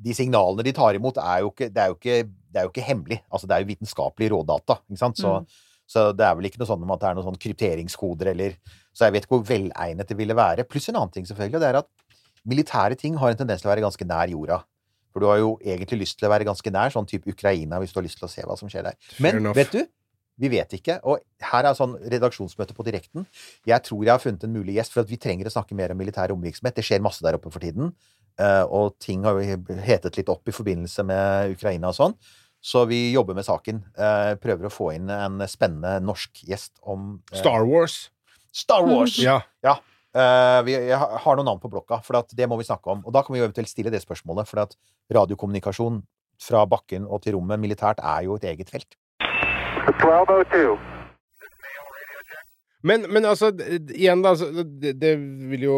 [0.01, 2.15] De signalene de tar imot, er jo ikke Det er jo ikke,
[2.51, 3.19] det er jo ikke hemmelig.
[3.31, 4.79] Altså, det er jo vitenskapelig rådata.
[4.89, 5.17] Ikke sant?
[5.17, 5.45] Så, Mm.
[5.87, 8.57] så det er vel ikke noe sånn om at det er noen sånn krypteringskoder eller
[8.93, 10.65] Så jeg vet ikke hvor velegnet det ville være.
[10.67, 11.87] Pluss en annen ting, selvfølgelig, og det er at
[12.45, 14.63] militære ting har en tendens til å være ganske nær jorda.
[15.13, 17.93] For du har jo egentlig lyst til å være ganske nær, sånn type Ukraina, hvis
[17.93, 18.95] du har lyst til å se hva som skjer der.
[19.19, 19.85] Men vet du,
[20.39, 20.97] vi vet ikke.
[21.07, 21.21] Og
[21.51, 23.27] her er sånn redaksjonsmøte på direkten.
[23.67, 25.93] Jeg tror jeg har funnet en mulig gjest, for at vi trenger å snakke mer
[25.93, 26.77] om militær romvirksomhet.
[26.77, 27.93] Det skjer masse der oppe for tiden.
[28.39, 32.15] eh, og ting har jo hetet litt opp i forbindelse med Ukraina og sånn.
[32.61, 33.83] Så vi jobber med saken.
[33.97, 38.09] Eh, prøver å få inn en spennende norsk gjest om eh, Star Wars.
[38.53, 39.17] Star Wars!
[39.21, 39.41] Ja.
[39.63, 39.77] ja.
[40.65, 43.03] vi har noen navn på blokka, for at det må vi snakke om.
[43.05, 44.75] Og da kan vi jo eventuelt stille det spørsmålet, for at
[45.13, 46.01] radiokommunikasjon
[46.41, 48.97] fra bakken og til rommet militært er jo et eget felt.
[49.87, 50.77] 1202.
[52.83, 53.51] Men, men altså,
[53.93, 54.33] igjen, da.
[54.33, 55.15] altså, Det, det
[55.51, 55.77] vil jo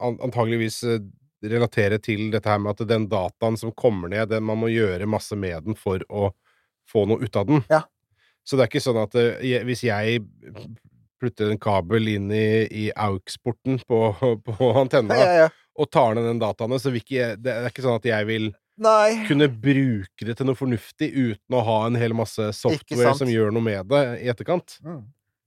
[0.00, 1.02] antageligvis eh,
[1.44, 5.08] relatere til dette her med at den dataen som kommer ned, den, man må gjøre
[5.10, 6.30] masse med den for å
[6.88, 7.62] få noe ut av den.
[7.72, 7.82] Ja.
[8.46, 10.22] Så det er ikke sånn at eh, hvis jeg
[11.20, 14.00] putter en kabel inn i, i AUX-porten på,
[14.46, 15.48] på antenna Ja, ja, ja.
[15.76, 18.28] og tar ned den dataene, så vil ikke jeg, det er ikke sånn at jeg
[18.30, 19.24] vil Nei.
[19.24, 23.54] kunne bruke det til noe fornuftig uten å ha en hel masse software som gjør
[23.56, 24.78] noe med det i etterkant.
[24.84, 25.04] Mm.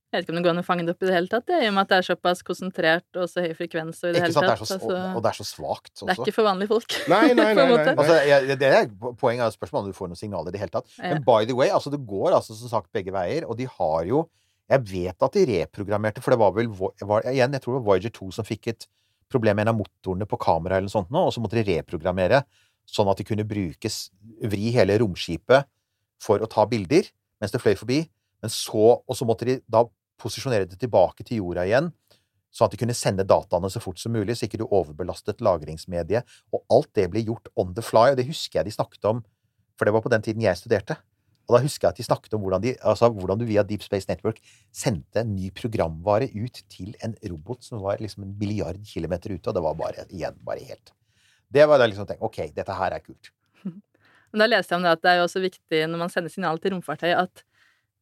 [0.09, 1.43] Jeg vet ikke om det går an å fange det opp i det hele tatt,
[1.45, 3.99] det, i og med at det er såpass konsentrert og så høy frekvens.
[4.01, 6.21] Og i det hele tatt, Det så, altså, og, det er så svakt det er
[6.23, 6.95] ikke for vanlige folk.
[7.11, 7.65] Nei, nei, nei, nei.
[7.69, 7.93] måte.
[7.93, 8.89] Altså, jeg, det er
[9.21, 10.89] Poenget er spørsmålet om du får noen signaler i det hele tatt.
[10.97, 11.11] Ja.
[11.13, 14.09] Men by the way, altså det går altså som sagt begge veier, og de har
[14.09, 14.25] jo
[14.69, 17.85] Jeg vet at de reprogrammerte, for det var vel var, igjen, jeg tror det var
[17.87, 18.85] Voyager 2 som fikk et
[19.29, 21.65] problem med en av motorene på kameraet eller noe sånt nå, og så måtte de
[21.69, 22.43] reprogrammere
[22.89, 24.09] sånn at de kunne brukes
[24.49, 25.67] Vri hele romskipet
[26.21, 27.07] for å ta bilder
[27.39, 28.03] mens det fløy forbi,
[28.43, 29.85] men så Og så måtte de da
[30.19, 31.93] posisjonere det tilbake til jorda igjen,
[32.51, 36.27] sånn at de kunne sende dataene så fort som mulig, så ikke du overbelastet lagringsmediet.
[36.51, 39.21] Og alt det ble gjort on the fly, og det husker jeg de snakket om,
[39.79, 40.97] for det var på den tiden jeg studerte.
[41.47, 43.85] Og da husker jeg at de snakket om hvordan, de, altså hvordan du via Deep
[43.85, 44.37] Space Network
[44.75, 49.47] sendte en ny programvare ut til en robot som var liksom en milliard kilometer ute,
[49.47, 50.93] og det var bare, igjen, bare helt
[51.51, 53.31] Det var da liksom tenkt, OK, dette her er kult.
[54.31, 56.33] Men da leste jeg om det at det er jo også viktig når man sender
[56.33, 57.43] signal til romfartøy, at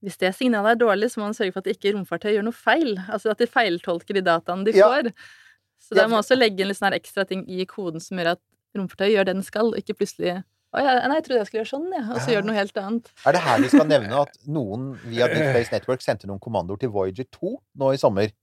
[0.06, 2.54] hvis det signalet er dårlig, så må man sørge for at ikke romfartøy gjør noe
[2.54, 2.91] feil.
[3.08, 4.91] Altså at de feiltolker de dataene de Ja.
[4.91, 5.10] får.
[5.82, 8.18] Så Ja, der må man også legge inn litt sånn ekstra ting i koden som
[8.18, 8.41] gjør at
[8.78, 10.43] romfartøy gjør det den skal, og ikke plutselig
[10.76, 12.04] å ja, nei, jeg trodde jeg skulle gjøre sånn, ja.
[12.12, 13.12] Og så gjør det noe helt annet.
[13.26, 16.82] Er det her vi skal nevne at noen via Deep Space Network sendte noen kommandoer
[16.82, 18.34] til Voyager 2 nå i sommer?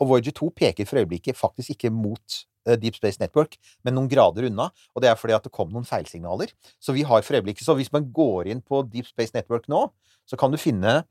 [0.00, 2.40] Og Voyager 2 peker for øyeblikket faktisk ikke mot
[2.78, 4.68] Deep Space Network, men noen grader unna.
[4.94, 6.52] Og det er fordi at det kom noen feilsignaler.
[6.82, 9.86] Så vi har for øyeblikket Så hvis man går inn på Deep Space Network nå,
[10.28, 11.02] så kan du finne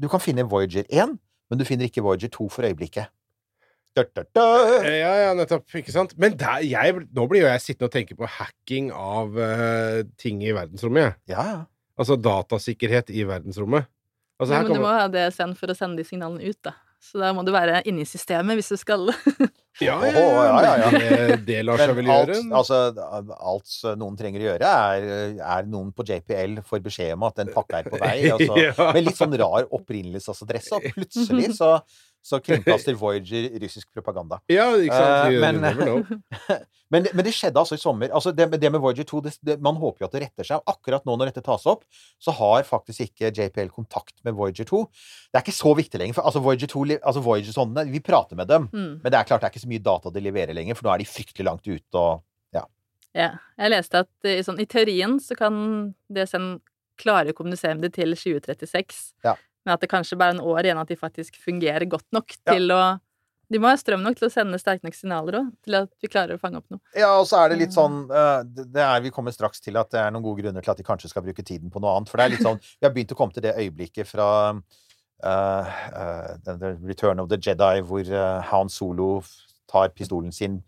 [0.00, 1.16] Du kan finne Voyager 1,
[1.50, 3.10] men du finner ikke Voyager 2 for øyeblikket.
[3.96, 4.44] Da, da, da.
[4.80, 5.66] Eh, Ja, ja, nettopp.
[5.74, 6.14] Ikke sant?
[6.20, 10.40] Men der, jeg, nå blir jo jeg sittende og tenke på hacking av uh, ting
[10.44, 11.10] i verdensrommet.
[11.10, 11.34] jeg.
[11.34, 11.60] Ja, ja.
[12.00, 13.90] Altså datasikkerhet i verdensrommet.
[14.40, 14.78] Altså, Nei, men kommer...
[14.78, 16.78] du må ha DSN for å sende de signalene ut, da.
[17.00, 19.10] Så da må du være inne i systemet hvis du skal.
[19.78, 20.22] ja, ja,
[20.66, 21.36] ja, ja.
[21.40, 22.38] Det, lar seg vel gjøre.
[22.58, 22.80] altså,
[23.38, 25.06] alt noen trenger å gjøre, er,
[25.38, 28.16] er noen på JPL får beskjed om at en pakke er på vei.
[28.34, 28.56] Altså.
[28.94, 31.76] Med litt sånn rar opprinnelsesadresse, og plutselig så,
[32.22, 34.40] så kringkaster Voyager russisk propaganda.
[34.52, 35.34] Ja, ikke sant?
[35.34, 38.10] Uh, men- Men, men det skjedde altså i sommer.
[38.10, 40.62] Altså det, det med Voyager 2 det, det, Man håper jo at det retter seg.
[40.66, 41.84] Akkurat nå når dette tas opp,
[42.18, 44.80] så har faktisk ikke JPL kontakt med Voyager 2.
[45.30, 46.16] Det er ikke så viktig lenger.
[46.18, 48.66] For altså Voyager 2, altså Voyager-sondene, vi prater med dem.
[48.74, 48.88] Mm.
[49.04, 50.96] Men det er klart det er ikke så mye data de leverer lenger, for nå
[50.96, 52.24] er de fryktelig langt ute og
[52.58, 52.64] Ja.
[53.14, 55.54] Jeg leste at i, sånn, i teorien så kan
[56.10, 56.56] DSN
[57.00, 59.00] klare å kommunisere med det til 2036.
[59.26, 59.36] Ja.
[59.66, 62.32] Men at det kanskje bare er en år igjen at de faktisk fungerer godt nok
[62.46, 62.54] Ja.
[62.54, 62.82] til å
[63.50, 66.06] De må ha strøm nok til å sende sterke nok signaler òg, til at vi
[66.06, 66.78] klarer å fange opp noe.
[66.94, 69.90] Ja, og så er det litt sånn eh, det er, Vi kommer straks til at
[69.90, 72.08] det er noen gode grunner til at de kanskje skal bruke tiden på noe annet.
[72.08, 75.66] For det er litt sånn Vi har begynt å komme til det øyeblikket fra uh,
[75.66, 79.20] uh, the Return of the Jedi, hvor uh, Han Solo
[79.66, 80.60] tar pistolen sin,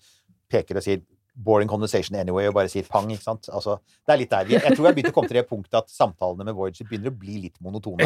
[0.51, 3.49] peker og sier 'boring conversation anyway', og bare sier pang, ikke sant?
[3.49, 4.45] Altså, det er litt der.
[4.53, 7.09] Jeg tror vi har begynt å komme til det punktet at samtalene med Voyager begynner
[7.11, 8.05] å bli litt monotone.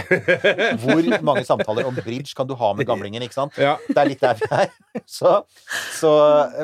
[0.82, 3.56] Hvor mange samtaler om bridge kan du ha med gamlingen, ikke sant?
[3.58, 3.76] Ja.
[3.88, 4.70] Det er litt der vi er.
[5.06, 5.42] Så,
[5.98, 6.12] så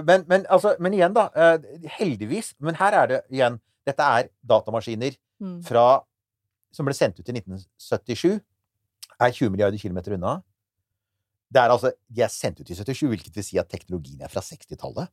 [0.06, 1.28] men, men, altså, men igjen, da.
[1.34, 1.58] eh,
[1.98, 2.54] Heldigvis.
[2.60, 5.56] Men her er det igjen Dette er datamaskiner Mm.
[5.66, 6.04] fra,
[6.70, 8.36] som ble sendt ut i 1977.
[9.18, 10.36] Er 20 milliarder kilometer unna.
[11.52, 14.30] Det er altså, De er sendt ut i 77, hvilket vil si at teknologien er
[14.30, 15.10] fra 60-tallet.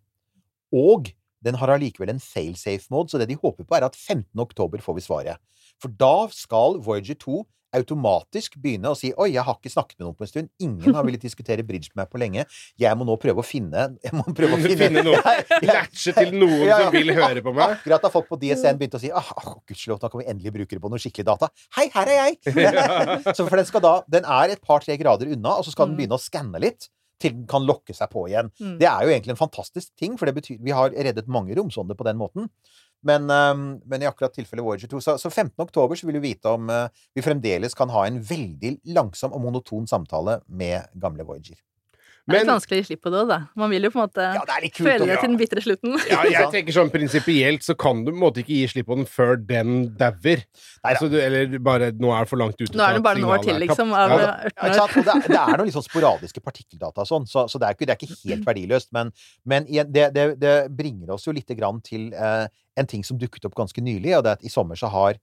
[0.71, 1.09] Og
[1.45, 4.25] den har allikevel en failsafe-mode, så det de håper på, er at 15.
[4.43, 5.37] oktober får vi svaret.
[5.79, 7.45] For da skal Voyager 2
[7.77, 10.47] automatisk begynne å si Oi, jeg har ikke snakket med noen på en stund.
[10.65, 12.45] Ingen har villet diskutere bridge med meg på lenge.
[12.81, 15.21] Jeg må nå prøve å finne Jeg må prøve å finne, Finne noen.
[15.69, 16.79] Latche til noen Ja, ja.
[16.87, 17.75] som vil høre på meg.
[17.77, 20.55] Akkurat da folk på DSN begynte å si ah, oh, gudskjelov, nå kan vi endelig
[20.57, 21.51] bruke det på noe skikkelig data.
[21.77, 22.39] Hei, her er jeg!
[23.37, 25.93] så for den skal da Den er et par-tre grader unna, og så skal den
[25.93, 26.01] Mm.
[26.01, 26.89] begynne å skanne litt.
[27.19, 28.51] Til den kan lokke seg på igjen.
[28.59, 28.75] Mm.
[28.79, 31.97] Det er jo egentlig en fantastisk ting, for det betyr Vi har reddet mange romsonder
[31.99, 32.47] på den måten.
[33.03, 35.53] Men, øhm, men i akkurat tilfellet Voyager 2 Så, så 15.
[35.63, 39.41] oktober så vil du vite om øh, vi fremdeles kan ha en veldig langsom og
[39.41, 41.59] monoton samtale med gamle Voyager.
[42.29, 43.37] Det er litt vanskelig å gi slipp på det òg, da.
[43.59, 44.85] Man vil jo på en måte Ja, det er kult.
[44.87, 45.19] føle det ja.
[45.23, 45.95] til den bitre slutten.
[46.09, 48.97] ja, jeg tenker sånn prinsipielt så kan du på en måte ikke gi slipp på
[48.99, 50.43] den før den dauer.
[50.85, 52.71] Altså, eller bare Nå er det for langt ute.
[52.77, 53.93] Nå er det bare noen år til, liksom.
[53.97, 54.85] Av Ja, Ja?
[54.93, 57.77] Det, er- det er noen litt sånn sporadiske partikkeldata og sånn, så, så det, er
[57.79, 58.91] ikke, det er ikke helt verdiløst.
[58.95, 59.11] Men,
[59.45, 62.45] men det, det, det bringer oss jo lite grann til eh,
[62.79, 65.17] en ting som dukket opp ganske nylig, og det er at i sommer så har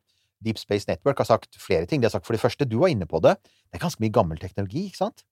[0.45, 2.03] Deep Space Network har sagt flere ting.
[2.03, 3.37] De har sagt for det første, du var inne på det,
[3.71, 5.25] det er ganske mye gammel teknologi, ikke sant?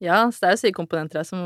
[0.00, 1.40] Ja, så det er jo sykekomponenter her som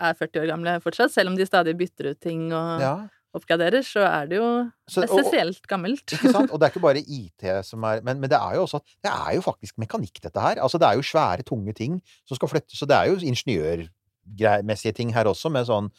[0.00, 1.12] er 40 år gamle fortsatt.
[1.12, 2.92] Selv om de stadig bytter ut ting og Ja.
[3.36, 4.46] oppgraderer, så er det jo
[4.88, 6.06] Så, essensielt gammelt.
[6.16, 6.50] ikke sant?
[6.50, 9.10] Og det er ikke bare IT som er men, men det er jo også Det
[9.12, 10.56] er jo faktisk mekanikk, dette her.
[10.64, 12.78] Altså, det er jo svære, tunge ting som skal flyttes.
[12.80, 15.90] Så det er jo ingeniørmessige ting her også, med sånn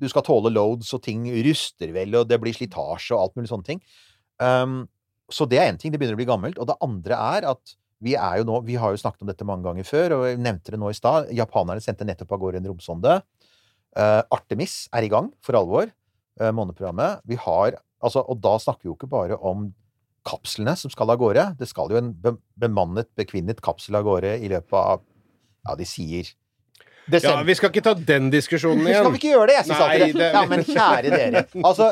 [0.00, 3.50] Du skal tåle loads, og ting ruster vel, og det blir slitasje og alt mulig
[3.50, 3.82] sånne ting.
[4.40, 4.88] Um,
[5.30, 5.92] så det er én ting.
[5.92, 6.56] Det begynner å bli gammelt.
[6.58, 9.44] Og det andre er at vi er jo nå Vi har jo snakket om dette
[9.44, 11.28] mange ganger før, og jeg nevnte det nå i stad.
[11.36, 13.18] Japanerne sendte nettopp av gårde en romsonde.
[13.96, 15.90] Uh, Artemis er i gang for alvor.
[16.40, 17.20] Uh, måneprogrammet.
[17.28, 19.68] Vi har altså, Og da snakker vi jo ikke bare om
[20.24, 21.44] kapslene som skal av gårde.
[21.60, 25.02] Det skal jo en be bemannet, bekvinnet kapsel av gårde i løpet av
[25.66, 26.28] Ja, de sier
[27.10, 29.12] Ja, vi skal ikke ta den diskusjonen Skal igjen.
[29.12, 29.56] vi ikke gjøre det?
[29.58, 31.44] Jeg syns alltid det- Ja, men kjære dere.
[31.64, 31.88] Altså,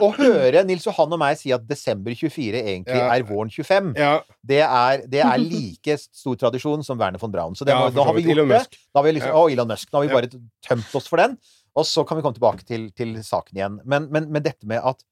[0.00, 3.10] å høre Nils Johan og meg si at desember 24 egentlig Ja.
[3.14, 7.54] er våren 25, Ja, det er, det er like stor tradisjon som Werner von Braun.
[7.54, 8.78] Så det ja, da har vi gjort det.
[8.92, 9.40] Da har vi liksom, Ja.
[9.42, 9.92] Å, Elon Musk.
[9.92, 10.30] Nå har vi bare
[10.66, 11.36] tømt oss for den.
[11.74, 13.80] Og så kan vi komme tilbake til, til saken igjen.
[13.84, 15.02] Men, men, men dette med at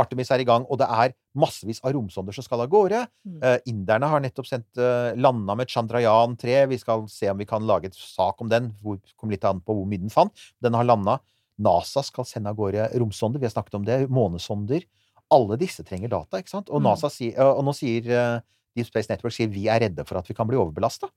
[0.00, 3.02] Artemis er i gang, og det er massevis av romsonder som skal av gårde.
[3.26, 3.40] Mm.
[3.44, 6.62] Eh, inderne har nettopp sendt uh, landa med Chandrayan 3.
[6.70, 8.70] Vi skal se om vi kan lage et sak om den.
[8.80, 10.48] Hvor, kommer litt an på hvor mye den fant.
[10.64, 11.18] Den har landa.
[11.60, 13.40] NASA skal sende av gårde romsonder.
[13.42, 13.98] Vi har snakket om det.
[14.08, 14.86] Månesonder.
[15.30, 16.70] Alle disse trenger data, ikke sant?
[16.72, 16.88] Og, Mm.
[16.88, 18.40] NASA sier, og nå sier eh,
[18.76, 21.10] Deep Space Network sier vi er redde for at vi kan bli overbelasta.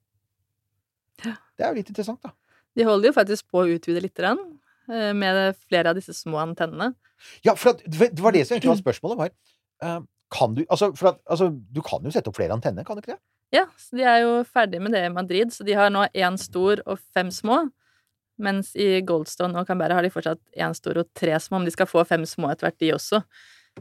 [1.24, 1.36] Ja.
[1.58, 2.34] Det er jo litt interessant, da.
[2.76, 4.40] De holder jo faktisk på å utvide litt grann,
[4.90, 6.94] eh, med flere av disse små antennene.
[7.46, 9.18] Ja, for at, det var det som egentlig var spørsmålet.
[9.18, 9.30] var
[9.82, 10.00] eh,
[10.34, 13.14] Kan du Altså, at, altså, du kan jo sette opp flere antenner, kan du ikke
[13.16, 13.22] det?
[13.54, 16.38] Ja, så de er jo ferdig med det i Madrid, så de har nå én
[16.42, 17.70] stor og fem små.
[18.42, 21.76] Mens i Goldstone og Canberra har de fortsatt én stor og tre små, men de
[21.76, 23.22] skal få fem små etter hvert, de også.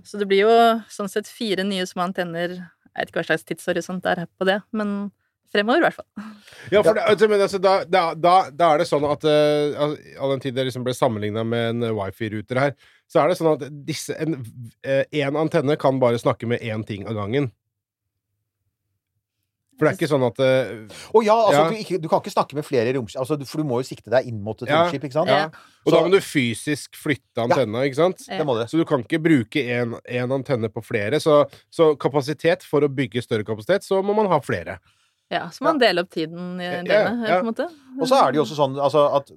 [0.04, 0.52] Så det blir jo
[0.92, 2.54] sånn sett fire nye små antenner.
[2.92, 5.10] Jeg vet ikke hva slags tidshorisont det er på det, men
[5.52, 6.08] fremover i hvert fall.
[6.72, 9.96] Ja, for det, altså, men altså, da, da, da, da er det sånn at uh,
[10.16, 12.76] All den tid det liksom ble sammenligna med en eh, wifi-ruter her,
[13.10, 14.38] så er det sånn at disse En
[14.86, 17.50] eh, en antenne kan bare snakke med én ting av gangen.
[19.82, 20.68] For det er ikke sånn at eh,
[21.10, 21.64] Å ja, altså, Ja.
[21.72, 24.12] Du, ikke, du kan ikke snakke med flere romskip altså, For du må jo sikte
[24.14, 24.84] deg inn mot et Ja.
[24.84, 25.32] romskip, ikke sant?
[25.32, 25.48] Ja.
[25.82, 28.22] Og Så- da må du fysisk flytte antenna, ikke sant?
[28.28, 28.62] Det må du.
[28.70, 31.18] Så du kan ikke bruke én antenne på flere.
[31.18, 31.42] Så,
[31.74, 34.78] så kapasitet for å bygge større kapasitet, så må man ha flere.
[35.32, 37.40] Ja, så må man dele opp tiden i døgnet, ja.
[37.40, 37.66] på en måte.
[37.98, 39.32] Og så er det jo også sånn altså, at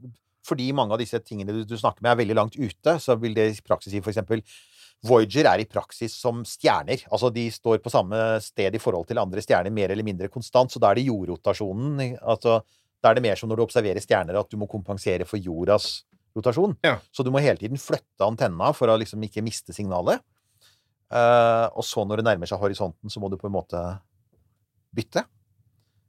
[0.45, 3.33] fordi mange av disse tingene du, du snakker med, er veldig langt ute, så vil
[3.33, 4.43] det i praksis si for eksempel
[5.05, 7.03] Voyager er i praksis som stjerner.
[7.11, 10.71] Altså de står på samme sted i forhold til andre stjerner mer eller mindre konstant,
[10.71, 12.61] så da er det jordrotasjonen altså,
[13.03, 16.05] Da er det mer som når du observerer stjerner, at du må kompensere for jordas
[16.35, 16.73] rotasjon.
[16.83, 16.97] Ja.
[17.13, 20.23] Så du må hele tiden flytte antenna for å liksom ikke miste signalet.
[21.13, 23.81] Uh, og så når det nærmer seg horisonten, så må du på en måte
[24.95, 25.25] bytte.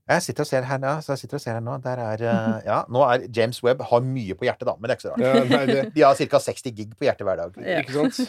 [0.07, 0.91] Jeg sitter og ser her nå.
[1.03, 1.77] Så jeg sitter og ser her nå.
[1.83, 4.95] Der er eh, Ja, nå er James Webb har mye på hjertet, da, men det
[4.95, 5.51] er ikke så rart.
[5.51, 6.41] Ja, det, De har ca.
[6.47, 7.57] 60 gig på hjertet hver dag.
[7.67, 7.83] Ja.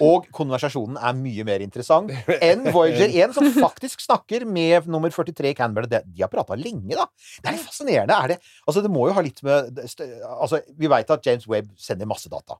[0.04, 5.52] Og konversasjonen er mye mer interessant enn Voyager 1, som faktisk snakker med nummer 43
[5.54, 5.90] i Canberra.
[5.92, 7.06] De de har prata lenge, da.
[7.44, 8.18] Det er fascinerende.
[8.18, 11.70] Er det Altså, det må jo ha litt med Altså, vi veit at James Webb
[11.78, 12.58] sender masse data.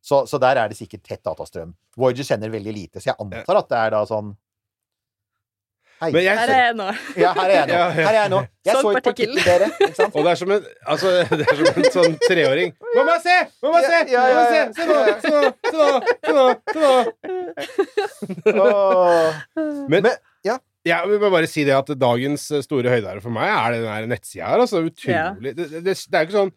[0.00, 1.74] Så, så der er det sikkert tett datastrøm.
[1.98, 4.30] Voyager sender veldig lite, så jeg antar at det er da sånn
[6.00, 6.08] Hei.
[6.14, 6.84] Men jeg, Her er jeg nå.
[7.20, 7.74] Ja, her er jeg nå.
[7.74, 7.88] Ja, ja.
[7.96, 8.38] Her er jeg nå.
[8.64, 9.34] Jeg så, så et partikkel.
[9.36, 9.66] partikkel, dere.
[9.84, 10.14] Ikke sant?
[10.16, 10.62] Og det er som en
[10.94, 12.72] Altså, det er som en sånn treåring.
[12.96, 13.36] Mamma, se!
[13.66, 13.98] Mamma, se!
[14.14, 14.96] Ja, ja, ja, Se nå!
[15.20, 15.42] Se nå!
[15.68, 16.46] Se nå!
[16.72, 16.96] Se nå!
[18.46, 18.70] Se nå!
[19.92, 20.16] Men, Men-
[20.48, 20.56] ja.
[20.88, 24.46] Jeg vil bare si det at dagens store høydare for meg er den der nettsida
[24.48, 24.62] her.
[24.64, 26.54] Altså, utrolig det, det, det er ikke sånn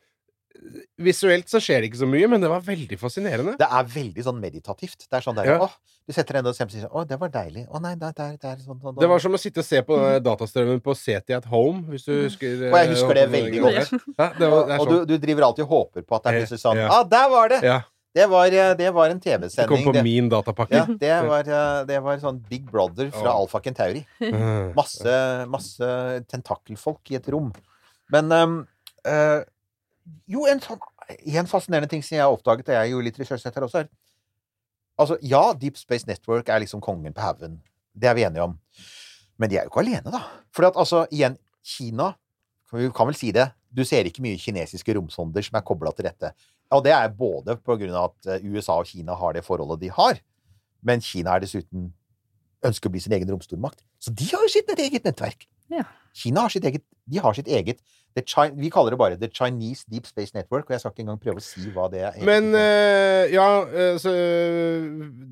[1.01, 3.55] Visuelt så skjer det ikke så mye, men det var veldig fascinerende.
[3.59, 5.07] Det er veldig sånn meditativt.
[5.09, 5.55] Det er sånn der Ja.
[5.65, 5.73] Åh,
[6.05, 7.63] du setter deg ned og ser på sier Å, det var deilig.
[7.71, 9.81] Å nei, der, der, det er sånn, sånn Det var som å sitte og se
[9.87, 13.31] på den datastrømmen på CT at Home, hvis du husker Og jeg husker det eh,
[13.33, 13.95] veldig godt.
[14.21, 15.07] Ja, det, var, det Og du, sånn.
[15.09, 16.91] du driver alltid og håper på at det er plutselig sånn Ja.
[16.99, 17.59] Ah, der var det!
[17.65, 17.79] Ja,
[18.13, 20.75] Det var, eh, det var en det kom på Det, min datapakke.
[20.75, 23.41] ja, det, var, eh, det var sånn Big Brother fra oh.
[23.41, 24.05] Alfa Kentauri.
[24.21, 24.75] Mm.
[24.77, 25.15] Masse,
[25.49, 25.89] masse
[26.29, 27.49] tentakelfolk i et rom.
[28.13, 28.29] Men
[29.07, 29.41] eh,
[30.27, 30.81] Jo, en sånn
[31.27, 33.89] En fascinerende ting som jeg har oppdaget, og jeg gjorde litt research her også, er
[34.99, 37.57] Altså, ja, Deep Space Network er liksom kongen på haugen.
[37.97, 38.53] Det er vi enige om.
[39.41, 40.21] Men de er jo ikke alene, da.
[40.53, 42.13] For at altså, igjen, Kina
[42.73, 43.51] Vi kan vel si det.
[43.69, 46.31] du ser ikke mye kinesiske romsonder som er kobla til dette.
[46.73, 49.81] Og det er både på grunn av at eh, USA og Kina har det forholdet
[49.81, 50.19] de har,
[50.81, 51.91] men Kina er dessuten
[52.65, 53.83] ønsker å bli sin egen romstormakt.
[54.01, 55.45] Så de har jo sitt eget nettverk.
[55.71, 55.85] Ja.
[56.13, 57.81] Kina har sitt eget De har sitt eget
[58.13, 61.41] Vi kaller det bare The Chinese Deep Space Network, og jeg skal ikke engang prøve
[61.41, 62.19] å si hva det er.
[62.21, 64.13] Men eh, ja, eh, så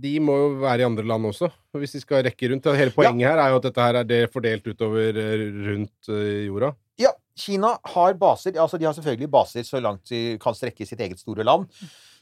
[0.02, 2.72] de må jo være i andre land også, hvis de skal rekke rundt.
[2.74, 6.10] Hele poenget her er jo at dette her er det fordelt utover eh, rundt
[6.48, 6.72] jorda.
[7.02, 8.58] Ja, Kina har baser.
[8.58, 11.70] Altså, de har selvfølgelig baser så langt de kan strekke i sitt eget store land.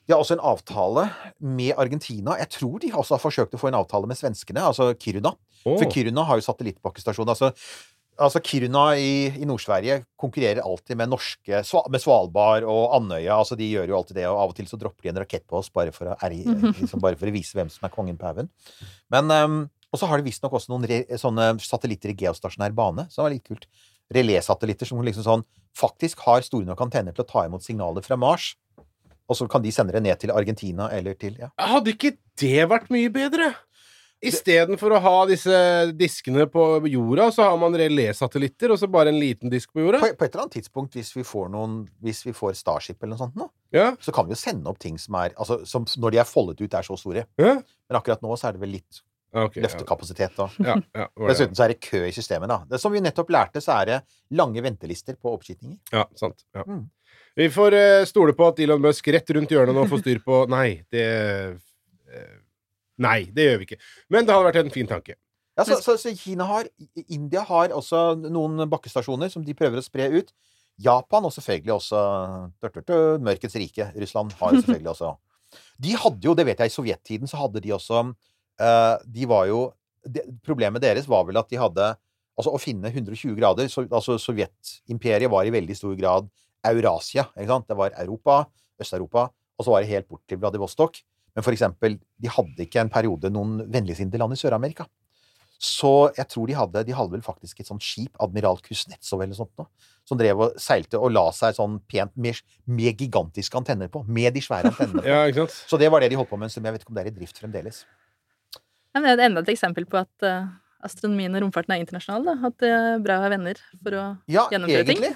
[0.10, 1.05] De har også en avtale
[1.39, 2.34] med Argentina.
[2.39, 5.36] Jeg tror de også har forsøkt å få en avtale med svenskene, altså Kiruna.
[5.62, 5.76] Oh.
[5.76, 7.30] For Kiruna har jo satellittbakkestasjon.
[7.30, 7.51] Altså,
[8.20, 11.61] altså Kiruna i, i Nord-Sverige konkurrerer alltid med norske
[11.91, 13.38] Med Svalbard og Andøya.
[13.38, 15.45] Altså, de gjør jo alltid det, og av og til så dropper de en rakett
[15.49, 16.36] på oss bare for å, er,
[16.82, 18.51] liksom bare for å vise hvem som er kongen på haugen.
[19.13, 19.59] Men ehm,
[19.89, 23.34] Og så har de visstnok også noen re, sånne satellitter i geostasjonær bane, som er
[23.34, 23.65] litt kult.
[24.13, 25.45] Relésatellitter som liksom sånn
[25.78, 28.51] faktisk har store nok antenner til å ta imot signaler fra Mars.
[29.30, 31.51] Og så kan de sende det ned til Argentina eller til ja.
[31.61, 33.51] Hadde ikke det vært mye bedre?
[34.20, 35.57] Istedenfor å ha disse
[35.95, 40.01] diskene på jorda, så har man relésatellitter, og så bare en liten disk på jorda.
[40.03, 43.15] På, på et eller annet tidspunkt, hvis vi får noen Hvis vi får Starship eller
[43.15, 45.88] noe sånt nå, Ja, så kan vi jo sende opp ting som er Altså, som
[45.97, 47.24] når de er foldet ut, er så store.
[47.39, 47.55] ja.
[47.89, 48.99] Men akkurat nå så er det vel litt
[49.32, 50.36] okay, løftekapasitet.
[50.36, 50.49] da.
[50.67, 52.51] Ja, Dessuten så er det kø i systemet.
[52.51, 52.59] da.
[52.70, 54.01] Det Som vi nettopp lærte, så er det
[54.36, 55.80] lange ventelister på oppskytinger.
[55.95, 56.43] ja, sant.
[56.53, 56.67] Ja.
[56.67, 56.89] Mm.
[57.39, 60.43] Vi får eh, stole på at Elon Musk rett rundt hjørnet nå får styr på
[60.51, 61.05] Nei, det
[63.00, 63.80] Nei, det gjør vi ikke.
[64.12, 65.16] Men det hadde vært en fin tanke.
[65.60, 66.70] Ja, så, så, så Kina har
[67.08, 70.32] India har også noen bakkestasjoner som de prøver å spre ut.
[70.80, 72.02] Japan og selvfølgelig også
[72.62, 73.89] tørt, tørt, tørt, Mørkets rike.
[74.00, 75.16] Russland har selvfølgelig også
[75.84, 79.50] De hadde jo, det vet jeg, i sovjettiden så hadde de også eh, De var
[79.50, 79.64] jo
[80.06, 81.89] det, Problemet deres var vel at de hadde
[82.39, 86.30] Altså å finne 120 grader så, Altså Sovjetimperiet var i veldig stor grad
[86.70, 87.26] Eurasia.
[87.36, 87.68] ikke sant?
[87.68, 88.41] Det var Europa,
[88.80, 90.97] Øst-Europa, og så var det helt bort til Vladivostok.
[91.39, 94.83] Men for eksempel, de hadde ikke en periode noen vennligsinnede land i Sør-Amerika.
[95.59, 99.35] Så jeg tror de hadde De hadde vel faktisk et sånt skip, Admiral Kuznetsov eller
[99.35, 99.67] sånt noe,
[100.07, 104.03] som drev og seilte og la seg sånn pent med, med gigantiske antenner på.
[104.07, 105.03] Med de svære antennene.
[105.11, 105.55] Ja, ikke sant?
[105.71, 106.67] Så det var det de holdt på med en stund.
[106.67, 107.83] Jeg vet ikke om det er i drift fremdeles.
[108.59, 110.51] Ja, men det er enda et eksempel på at uh,
[110.83, 112.27] astronomien og romfarten er internasjonal.
[112.27, 112.37] Da.
[112.51, 115.07] At det er bra å ha venner for å Ja, gjennomføre ting.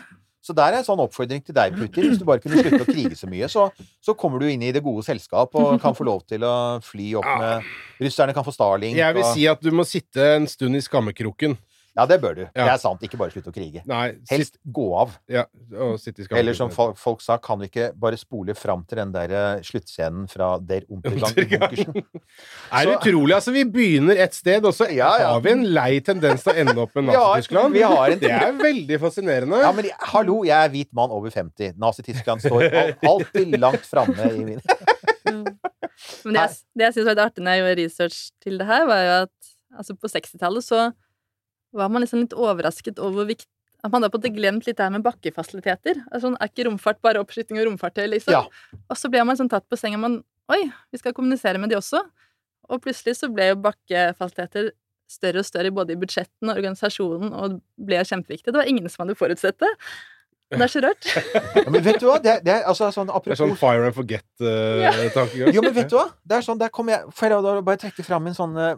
[0.43, 2.09] Så der er en sånn oppfordring til deg, Putin.
[2.11, 3.69] Hvis du bare kunne slutte å krige så mye, så,
[4.03, 7.13] så kommer du inn i det gode selskap og kan få lov til å fly
[7.21, 7.69] opp med
[8.03, 8.97] Russerne kan få Starlink.
[8.99, 11.55] Jeg vil og, si at du må sitte en stund i skammekroken.
[11.93, 12.41] Ja, det bør du.
[12.49, 13.03] Det er sant.
[13.05, 13.83] Ikke bare slutte å krige.
[13.85, 15.11] Nei, sitt, Helst gå av.
[15.29, 15.43] ja,
[15.77, 16.27] og sitte i.
[16.39, 19.61] Eller som folk, folk sa, kan vi ikke bare spole fram til den der eh,
[19.67, 21.99] sluttscenen fra Der Untergang bunkersen?
[22.73, 23.35] Er det utrolig?
[23.37, 25.27] Altså, vi begynner et sted, og så Ja, ja.
[25.35, 27.77] har vi en lei tendens til å ende opp med Nazi-Tyskland.
[27.77, 29.61] vi en Det er veldig fascinerende.
[29.61, 31.75] Ja, men jeg- hallo, jeg er hvit mann over 50.
[31.77, 34.61] Nazi-Tyskland står al alltid langt framme i min
[35.29, 38.67] Men det jeg, det jeg synes var litt artig når jeg gjorde research til det
[38.67, 40.81] her, var jo at altså på 60-tallet så
[41.73, 43.49] var man liksom litt overrasket over vikt
[43.83, 45.97] at man da på en måte glemt litt det her med bakkefasiliteter.
[46.07, 48.37] Altså, er ikke romfart bare oppskyting og romfartøy, liksom?
[48.37, 48.77] Ja.
[48.87, 49.99] Og så ble man sånn tatt på senga.
[49.99, 50.21] Man,
[50.51, 50.61] Oi,
[50.91, 51.99] vi skal kommunisere med de også.
[52.71, 54.71] Og plutselig så ble jo bakkefasiliteter
[55.11, 58.53] større og større både i budsjetten og organisasjonen, og ble kjempeviktig.
[58.53, 59.71] Det var ingen som hadde forutsett det.
[60.53, 61.07] Det er så rart.
[61.63, 62.17] Ja, men vet du hva?
[62.21, 65.53] Det er, det er altså sånn Det er sånn fire and forget-tankegang.
[65.55, 66.05] Jo, men vet du hva?
[66.21, 68.73] Det er sånn, der kommer jeg For jeg bare trekke fram en sånn uh,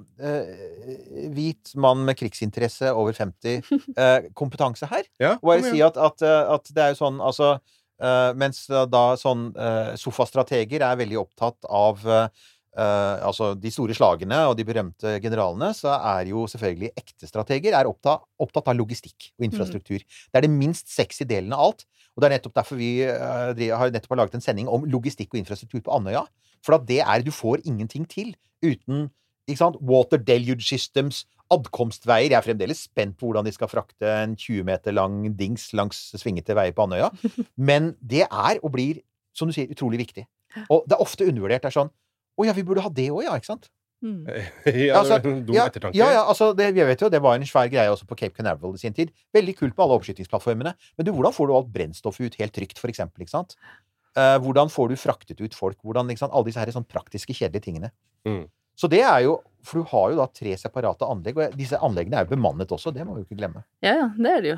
[1.35, 3.63] hvit mann med krigsinteresse over 50
[3.97, 5.07] uh, kompetanse her.
[5.21, 8.65] Ja, Og bare si at, at, eh, at det er jo sånn Altså eh, Mens
[8.69, 12.03] da, sånn eh, sofastrateger er veldig opptatt av
[12.77, 17.77] eh, altså de store slagene og de berømte generalene, så er jo selvfølgelig ekte strateger
[17.77, 20.03] er opptatt, opptatt av logistikk og infrastruktur.
[20.03, 21.85] Det er det minst sexy delen av alt.
[22.15, 25.33] Og det er nettopp derfor vi uh, har nettopp har laget en sending om logistikk
[25.33, 26.23] og infrastruktur på Andøya.
[26.63, 28.31] For at det er Du får ingenting til
[28.63, 29.09] uten
[29.45, 29.75] ikke sant?
[29.85, 32.31] Water deluge systems, adkomstveier.
[32.31, 35.99] Jeg er fremdeles spent på hvordan de skal frakte en 20 meter lang dings langs
[36.17, 37.11] svingete veier på Andøya.
[37.69, 39.03] Men det er og blir,
[39.35, 40.25] som du sier, utrolig viktig.
[40.71, 41.65] Og det er ofte undervurdert.
[41.65, 41.93] Det er sånn
[42.35, 43.69] Å ja, vi burde ha det òg, ja, ikke sant?
[44.05, 44.25] Mm.
[44.85, 45.97] Ja, Altså, dum ja, ettertanke.
[45.97, 48.35] ja, ja, altså, det, jeg vet jo, det var en svær greie også på Cape
[48.37, 49.13] Canaveral i sin tid.
[49.33, 50.75] Veldig kult med alle oppskytingsplattformene.
[50.97, 53.25] Men du, hvordan får du alt brennstoffet ut helt trygt, for eksempel?
[53.25, 53.55] Ikke sant?
[54.15, 55.79] Eh, hvordan får du fraktet ut folk?
[55.83, 56.35] Hvordan, ikke sant?
[56.35, 57.91] Alle disse her sånn praktiske, kjedelige tingene.
[58.27, 58.45] Mm.
[58.75, 62.19] Så det er jo For du har jo da tre separate anlegg, og disse anleggene
[62.19, 62.91] er jo bemannet også.
[62.93, 63.63] Det må vi jo ikke glemme.
[63.81, 64.57] Ja, ja, det er det jo.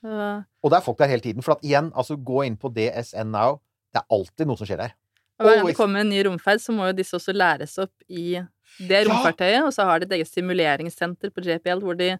[0.00, 0.38] Uh...
[0.64, 1.44] Og det er folk der hele tiden.
[1.44, 3.58] For at igjen, altså gå inn på DSN Now.
[3.92, 4.94] Det er alltid noe som skjer der.
[5.40, 7.94] Og hver gang det kommer en ny romferd, så må jo disse også læres opp
[8.12, 8.42] i
[8.78, 12.12] det romfartøyet, og så har de et eget simuleringssenter på JPL hvor de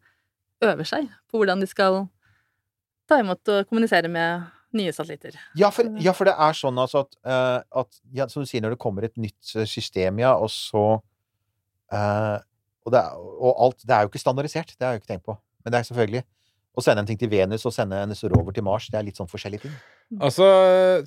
[0.65, 2.03] øver seg på hvordan de skal
[3.09, 5.37] ta imot og kommunisere med nye satellitter.
[5.59, 8.63] Ja, for, ja, for det er sånn altså at, uh, at ja, Som du sier,
[8.63, 10.85] når det kommer et nytt eh, system, ja, og så
[11.91, 12.37] uh,
[12.87, 15.27] og, det og alt Det er jo ikke standardisert, det har jeg jo ikke tenkt
[15.27, 15.35] på.
[15.65, 16.23] Men det er selvfølgelig
[16.79, 19.19] Å sende en ting til Venus og sende en rover til Mars, det er litt
[19.19, 19.75] sånn forskjellige ting.
[20.23, 20.47] Altså,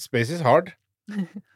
[0.04, 0.74] space is hard.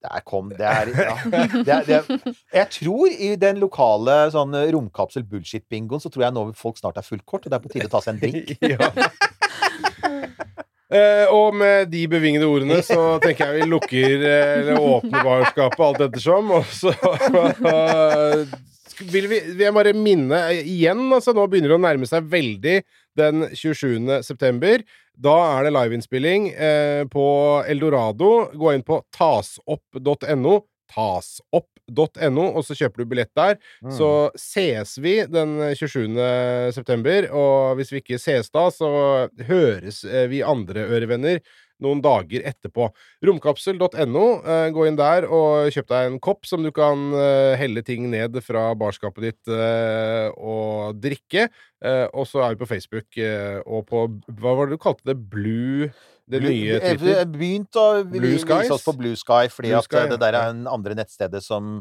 [0.00, 1.16] Der kom Det er ja.
[1.52, 6.96] det det Jeg tror i den lokale sånn romkapsel-bullshit-bingoen, så tror jeg nå folk snart
[6.96, 8.54] er fullt kort, og det er på tide å ta seg en drink.
[8.72, 8.88] ja.
[10.90, 15.84] Eh, og med de bevingede ordene så tenker jeg vi lukker eh, eller åpner barskapet
[15.86, 16.90] alt ettersom, og så
[19.12, 22.26] vil vi vil jeg bare minne eh, igjen, altså nå begynner det å nærme seg
[22.32, 22.80] veldig
[23.20, 24.18] den 27.
[24.26, 24.82] september.
[25.20, 27.26] Da er det liveinnspilling eh, på
[27.68, 28.50] Eldorado.
[28.56, 30.54] Gå inn på tasopp.no.
[30.90, 33.58] Tasopp.no, og så kjøper du billett der.
[33.84, 33.92] Mm.
[33.94, 34.10] Så
[34.40, 36.16] ses vi den 27.
[36.74, 38.90] september, og hvis vi ikke ses da, så
[39.50, 41.44] høres eh, vi andre ørevenner
[41.84, 42.88] noen dager etterpå.
[43.26, 44.26] Romkapsel.no.
[44.40, 48.08] Eh, gå inn der og kjøp deg en kopp som du kan eh, helle ting
[48.12, 51.48] ned fra barskapet ditt eh, og drikke.
[51.80, 53.16] Og så er vi på Facebook
[53.64, 54.00] og på
[54.36, 55.14] Hva var det du kalte det?
[55.32, 55.86] Blue
[56.28, 57.14] Det nye Twitter?
[57.22, 60.52] Jeg begynte å vise oss på Blue Sky, fordi Blue Sky, at det der er
[60.52, 61.78] en andre nettstedet som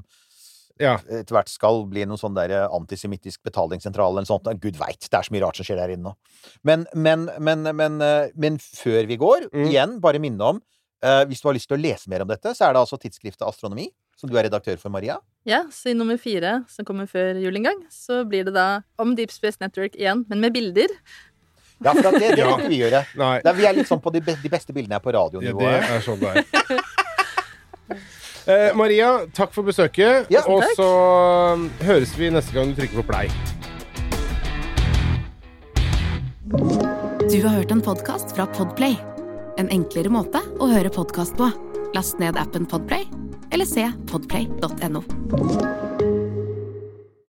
[0.80, 0.94] Ja.
[1.12, 4.48] etter hvert skal bli noen sånn der antisemittisk betalingssentral eller noe sånt.
[4.64, 6.14] Gud veit, det er så mye rart som skjer der inne nå.
[6.64, 9.66] Men, men, men, men, eh, men før vi går, Mm.
[9.70, 10.62] igjen, bare minne om
[11.04, 12.98] uh, Hvis du har lyst til å lese mer om dette, så er det altså
[13.00, 15.16] tidsskriftet Astronomi, som du er redaktør for, Maria.
[15.48, 18.82] Ja, så i nummer fire, som kommer før jul en gang, så blir det da
[19.00, 20.92] om Deep Space Network igjen, men med bilder.
[21.80, 22.50] Ja, for det, det Ja.
[22.52, 23.06] kan ikke vi gjøre.
[23.16, 25.48] Er, vi er litt sånn på de, be de beste bildene er på Ja, det
[25.88, 26.44] er sånn det er.
[28.48, 30.30] Eh, Maria, takk for besøket.
[30.32, 30.76] Ja, og takk.
[30.80, 30.90] så
[31.56, 33.32] um, høres vi neste gang du trykker på play.
[37.30, 38.98] Du har hørt en podkast fra Podplay.
[39.62, 41.52] En enklere måte å høre podkast på.
[41.94, 43.06] Last ned appen Podplay,
[43.54, 45.04] eller se podplay.no.